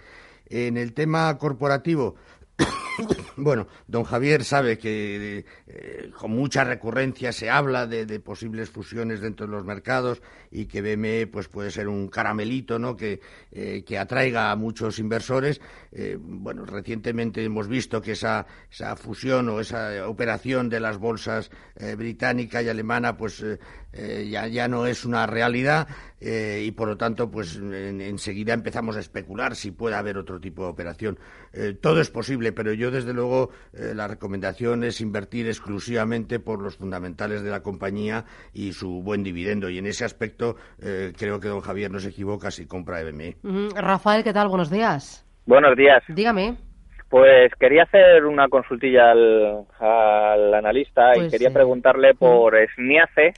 En 0.47 0.77
el 0.77 0.93
tema 0.93 1.37
corporativo, 1.37 2.15
bueno, 3.37 3.67
don 3.87 4.03
Javier 4.03 4.43
sabe 4.43 4.77
que 4.77 5.45
eh, 5.67 6.11
con 6.17 6.31
mucha 6.31 6.63
recurrencia 6.63 7.31
se 7.31 7.49
habla 7.49 7.87
de, 7.87 8.19
posibles 8.19 8.69
fusiones 8.69 9.21
dentro 9.21 9.45
de 9.45 9.51
los 9.53 9.65
mercados 9.65 10.21
y 10.51 10.65
que 10.65 10.81
BME 10.81 11.27
pues 11.27 11.47
puede 11.47 11.71
ser 11.71 11.87
un 11.87 12.07
caramelito, 12.07 12.79
¿no? 12.79 12.95
Que, 12.95 13.19
eh, 13.51 13.83
que 13.85 13.97
atraiga 13.97 14.51
a 14.51 14.55
muchos 14.55 14.99
inversores. 14.99 15.61
Eh, 15.91 16.17
bueno, 16.19 16.65
recientemente 16.65 17.43
hemos 17.43 17.67
visto 17.67 18.01
que 18.01 18.13
esa, 18.13 18.45
esa 18.71 18.95
fusión 18.95 19.49
o 19.49 19.59
esa 19.59 20.07
operación 20.07 20.69
de 20.69 20.79
las 20.79 20.97
bolsas 20.97 21.49
británica 21.97 22.61
y 22.61 22.67
alemana 22.67 23.15
pues 23.15 23.43
ya, 23.91 24.47
ya 24.47 24.67
no 24.67 24.85
es 24.85 25.05
una 25.05 25.25
realidad 25.25 25.87
y 26.21 26.71
por 26.71 26.89
lo 26.89 26.97
tanto 26.97 27.31
pues 27.31 27.55
enseguida 27.57 28.53
empezamos 28.53 28.97
a 28.97 28.99
especular 28.99 29.55
si 29.55 29.71
puede 29.71 29.95
haber 29.95 30.17
otro 30.17 30.39
tipo 30.39 30.63
de 30.63 30.69
operación. 30.69 31.17
todo 31.81 32.01
es 32.01 32.11
posible, 32.11 32.51
pero 32.51 32.73
yo 32.73 32.91
desde 32.91 33.13
luego 33.13 33.49
eh, 33.73 33.93
la 33.95 34.07
recomendación 34.07 34.83
es 34.83 35.01
invertir 35.01 35.47
exclusivamente 35.47 36.39
por 36.39 36.61
los 36.61 36.77
fundamentales 36.77 37.43
de 37.43 37.49
la 37.49 37.61
compañía 37.61 38.25
y 38.53 38.73
su 38.73 39.01
buen 39.01 39.23
dividendo. 39.23 39.69
Y 39.69 39.77
en 39.77 39.85
ese 39.85 40.05
aspecto 40.05 40.55
eh, 40.81 41.13
creo 41.17 41.39
que 41.39 41.47
don 41.47 41.61
Javier 41.61 41.91
no 41.91 41.99
se 41.99 42.09
equivoca 42.09 42.51
si 42.51 42.67
compra 42.67 43.01
EBME. 43.01 43.37
Rafael, 43.75 44.23
¿qué 44.23 44.33
tal? 44.33 44.47
Buenos 44.47 44.69
días. 44.69 45.25
Buenos 45.45 45.75
días. 45.75 46.03
Dígame. 46.07 46.57
Pues 47.09 47.51
quería 47.59 47.83
hacer 47.83 48.25
una 48.25 48.47
consultilla 48.49 49.11
al, 49.11 50.53
analista 50.53 51.15
y 51.15 51.21
pues, 51.21 51.31
quería 51.31 51.51
preguntarle 51.51 52.13
por 52.13 52.55
SNIACE 52.75 53.33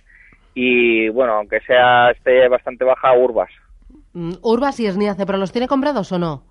y, 0.54 1.10
bueno, 1.10 1.34
aunque 1.34 1.60
sea 1.62 2.12
esté 2.12 2.48
bastante 2.48 2.84
baja, 2.84 3.14
Urbas. 3.14 3.50
Mm, 4.14 4.34
Urbas 4.42 4.80
y 4.80 4.90
SNIACE, 4.90 5.26
¿pero 5.26 5.38
los 5.38 5.52
tiene 5.52 5.68
comprados 5.68 6.12
o 6.12 6.20
no? 6.20 6.44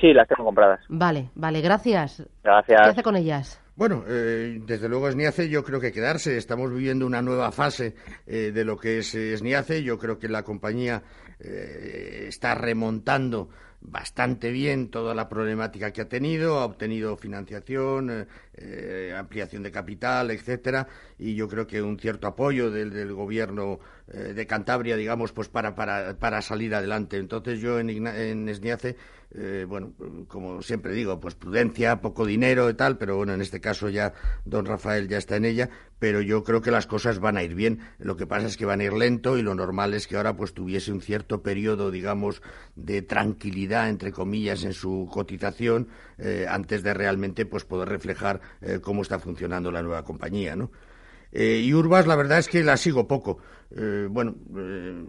Sí, 0.00 0.12
las 0.12 0.28
tengo 0.28 0.44
compradas. 0.44 0.80
Vale, 0.88 1.30
vale, 1.34 1.60
gracias. 1.60 2.24
Gracias. 2.44 2.80
¿Qué 2.80 2.88
hace 2.90 3.02
con 3.02 3.16
ellas? 3.16 3.60
Bueno, 3.74 4.02
eh, 4.08 4.60
desde 4.66 4.88
luego 4.88 5.10
SNIACE 5.10 5.48
yo 5.48 5.62
creo 5.62 5.80
que 5.80 5.92
quedarse. 5.92 6.36
Estamos 6.36 6.72
viviendo 6.72 7.06
una 7.06 7.22
nueva 7.22 7.52
fase 7.52 7.94
eh, 8.26 8.50
de 8.52 8.64
lo 8.64 8.76
que 8.76 8.98
es 8.98 9.14
eh, 9.14 9.36
SNIACE. 9.36 9.82
Yo 9.82 9.98
creo 9.98 10.18
que 10.18 10.28
la 10.28 10.42
compañía 10.42 11.02
está 11.40 12.56
remontando 12.56 13.48
bastante 13.80 14.50
bien 14.50 14.90
toda 14.90 15.14
la 15.14 15.28
problemática 15.28 15.92
que 15.92 16.02
ha 16.02 16.08
tenido, 16.08 16.58
ha 16.58 16.64
obtenido 16.64 17.16
financiación, 17.16 18.26
ampliación 19.16 19.62
de 19.62 19.70
capital, 19.70 20.30
etcétera, 20.30 20.88
y 21.18 21.34
yo 21.34 21.48
creo 21.48 21.66
que 21.66 21.80
un 21.80 21.98
cierto 21.98 22.26
apoyo 22.26 22.70
del, 22.70 22.90
del 22.90 23.12
gobierno 23.12 23.78
de 24.08 24.46
Cantabria, 24.46 24.96
digamos, 24.96 25.32
pues 25.32 25.48
para, 25.48 25.74
para, 25.74 26.18
para, 26.18 26.42
salir 26.42 26.74
adelante. 26.74 27.18
Entonces 27.18 27.60
yo 27.60 27.78
en, 27.78 28.06
en 28.06 28.54
SNIACE 28.54 28.96
eh, 29.34 29.66
bueno, 29.68 29.92
como 30.26 30.62
siempre 30.62 30.92
digo, 30.92 31.20
pues 31.20 31.34
prudencia, 31.34 32.00
poco 32.00 32.24
dinero 32.24 32.70
y 32.70 32.74
tal, 32.74 32.96
pero 32.96 33.16
bueno, 33.16 33.34
en 33.34 33.42
este 33.42 33.60
caso 33.60 33.90
ya 33.90 34.14
don 34.44 34.64
Rafael 34.64 35.06
ya 35.06 35.18
está 35.18 35.36
en 35.36 35.44
ella, 35.44 35.68
pero 35.98 36.22
yo 36.22 36.44
creo 36.44 36.62
que 36.62 36.70
las 36.70 36.86
cosas 36.86 37.18
van 37.18 37.36
a 37.36 37.42
ir 37.42 37.54
bien. 37.54 37.80
Lo 37.98 38.16
que 38.16 38.26
pasa 38.26 38.46
es 38.46 38.56
que 38.56 38.64
van 38.64 38.80
a 38.80 38.84
ir 38.84 38.94
lento 38.94 39.36
y 39.36 39.42
lo 39.42 39.54
normal 39.54 39.92
es 39.92 40.06
que 40.06 40.16
ahora 40.16 40.36
pues 40.36 40.54
tuviese 40.54 40.92
un 40.92 41.02
cierto 41.02 41.42
periodo, 41.42 41.90
digamos, 41.90 42.42
de 42.74 43.02
tranquilidad, 43.02 43.90
entre 43.90 44.12
comillas, 44.12 44.64
en 44.64 44.72
su 44.72 45.08
cotización, 45.12 45.88
eh, 46.16 46.46
antes 46.48 46.82
de 46.82 46.94
realmente 46.94 47.44
pues 47.44 47.64
poder 47.64 47.88
reflejar 47.88 48.40
eh, 48.62 48.78
cómo 48.80 49.02
está 49.02 49.18
funcionando 49.18 49.70
la 49.70 49.82
nueva 49.82 50.04
compañía, 50.04 50.56
¿no? 50.56 50.70
Eh, 51.32 51.62
y 51.64 51.74
Urbas, 51.74 52.06
la 52.06 52.16
verdad 52.16 52.38
es 52.38 52.48
que 52.48 52.62
la 52.62 52.76
sigo 52.76 53.06
poco. 53.06 53.38
Eh, 53.70 54.08
bueno, 54.10 54.34
eh, 54.56 55.04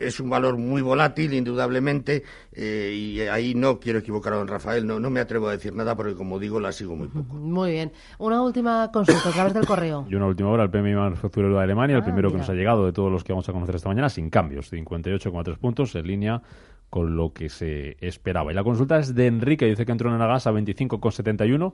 es 0.00 0.18
un 0.18 0.30
valor 0.30 0.56
muy 0.56 0.80
volátil, 0.80 1.34
indudablemente, 1.34 2.22
y 2.56 3.20
ahí 3.20 3.54
no 3.54 3.78
quiero 3.78 3.98
equivocar 3.98 4.32
a 4.32 4.36
don 4.36 4.48
Rafael, 4.48 4.86
no, 4.86 4.98
no 4.98 5.10
me 5.10 5.20
atrevo 5.20 5.48
a 5.48 5.52
decir 5.52 5.74
nada 5.74 5.94
porque, 5.94 6.14
como 6.14 6.38
digo, 6.38 6.58
la 6.58 6.72
sigo 6.72 6.96
muy 6.96 7.08
poco. 7.08 7.34
Muy 7.52 7.72
bien. 7.72 7.92
Una 8.18 8.40
última 8.40 8.90
consulta 8.90 9.28
a 9.28 9.32
través 9.32 9.52
del 9.52 9.66
correo. 9.66 10.06
Y 10.08 10.14
una 10.14 10.26
última 10.26 10.48
hora, 10.48 10.62
el 10.62 10.70
PMI 10.70 10.94
manufacturero 10.94 11.54
de 11.56 11.62
Alemania, 11.62 11.96
el 11.96 12.02
ah, 12.02 12.04
primero 12.04 12.30
que 12.30 12.38
nos 12.38 12.48
ha 12.48 12.54
llegado 12.54 12.86
de 12.86 12.92
todos 12.92 13.12
los 13.12 13.24
que 13.24 13.32
vamos 13.32 13.48
a 13.48 13.52
conocer 13.52 13.76
esta 13.76 13.88
mañana, 13.88 14.08
sin 14.08 14.30
cambios, 14.30 14.72
58,3 14.72 15.58
puntos, 15.58 15.94
en 15.94 16.06
línea 16.06 16.42
con 16.88 17.16
lo 17.16 17.32
que 17.32 17.48
se 17.48 17.96
esperaba. 18.00 18.52
Y 18.52 18.54
la 18.54 18.64
consulta 18.64 18.98
es 18.98 19.14
de 19.14 19.26
Enrique, 19.26 19.66
dice 19.66 19.86
que 19.86 19.92
entró 19.92 20.14
en 20.14 20.20
Agas 20.20 20.46
a 20.46 20.52
25,71 20.52 21.72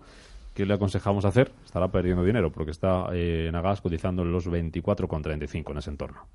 ¿qué 0.58 0.66
le 0.66 0.74
aconsejamos 0.74 1.24
hacer? 1.24 1.52
Estará 1.64 1.86
perdiendo 1.86 2.24
dinero 2.24 2.50
porque 2.50 2.72
está 2.72 3.10
eh, 3.12 3.46
en 3.48 3.54
Agas 3.54 3.80
cotizando 3.80 4.22
en 4.22 4.32
los 4.32 4.48
24,35 4.48 5.70
en 5.70 5.78
ese 5.78 5.90
entorno. 5.90 6.26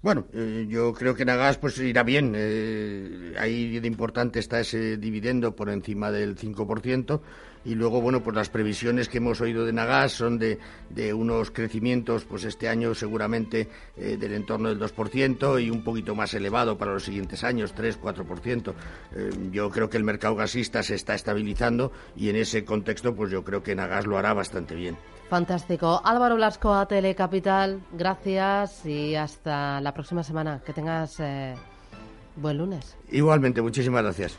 Bueno, 0.00 0.24
eh, 0.32 0.64
yo 0.66 0.94
creo 0.94 1.14
que 1.14 1.26
Nagas 1.26 1.58
pues 1.58 1.76
irá 1.78 2.02
bien. 2.02 2.32
Eh, 2.34 3.34
ahí 3.38 3.78
de 3.78 3.86
importante 3.86 4.38
está 4.38 4.60
ese 4.60 4.96
dividendo 4.96 5.54
por 5.54 5.68
encima 5.68 6.10
del 6.10 6.36
5%. 6.36 7.20
Y 7.66 7.74
luego, 7.74 8.00
bueno, 8.00 8.22
pues 8.22 8.34
las 8.34 8.48
previsiones 8.48 9.08
que 9.08 9.18
hemos 9.18 9.40
oído 9.40 9.66
de 9.66 9.72
Nagas 9.72 10.12
son 10.12 10.38
de, 10.38 10.58
de 10.88 11.12
unos 11.12 11.50
crecimientos, 11.50 12.24
pues 12.24 12.44
este 12.44 12.68
año 12.68 12.94
seguramente 12.94 13.68
eh, 13.96 14.16
del 14.16 14.32
entorno 14.34 14.68
del 14.68 14.78
2% 14.80 15.62
y 15.62 15.70
un 15.70 15.82
poquito 15.82 16.14
más 16.14 16.32
elevado 16.32 16.78
para 16.78 16.92
los 16.92 17.04
siguientes 17.04 17.44
años, 17.44 17.74
3-4%. 17.74 18.72
yo 19.50 19.70
creo 19.70 19.90
que 19.90 19.96
el 19.96 20.04
mercado 20.04 20.36
gasista 20.36 20.82
se 20.82 20.94
está 20.94 21.14
estabilizando 21.14 21.92
y 22.16 22.28
en 22.28 22.36
ese 22.36 22.64
contexto, 22.64 23.14
pues 23.14 23.30
yo 23.30 23.44
creo 23.44 23.62
que 23.62 23.74
Nagas 23.74 24.06
lo 24.06 24.16
hará 24.16 24.32
bastante 24.32 24.74
bien. 24.74 24.96
Fantástico. 25.28 26.00
Álvaro 26.04 26.36
Blasco 26.36 26.72
a 26.72 26.86
Telecapital, 26.86 27.80
gracias 27.92 28.86
y 28.86 29.16
hasta 29.16 29.80
la 29.80 29.92
próxima 29.92 30.22
semana. 30.22 30.60
Que 30.64 30.72
tengas 30.72 31.18
eh, 31.18 31.54
buen 32.36 32.58
lunes. 32.58 32.96
Igualmente, 33.10 33.60
muchísimas 33.60 34.02
gracias. 34.02 34.38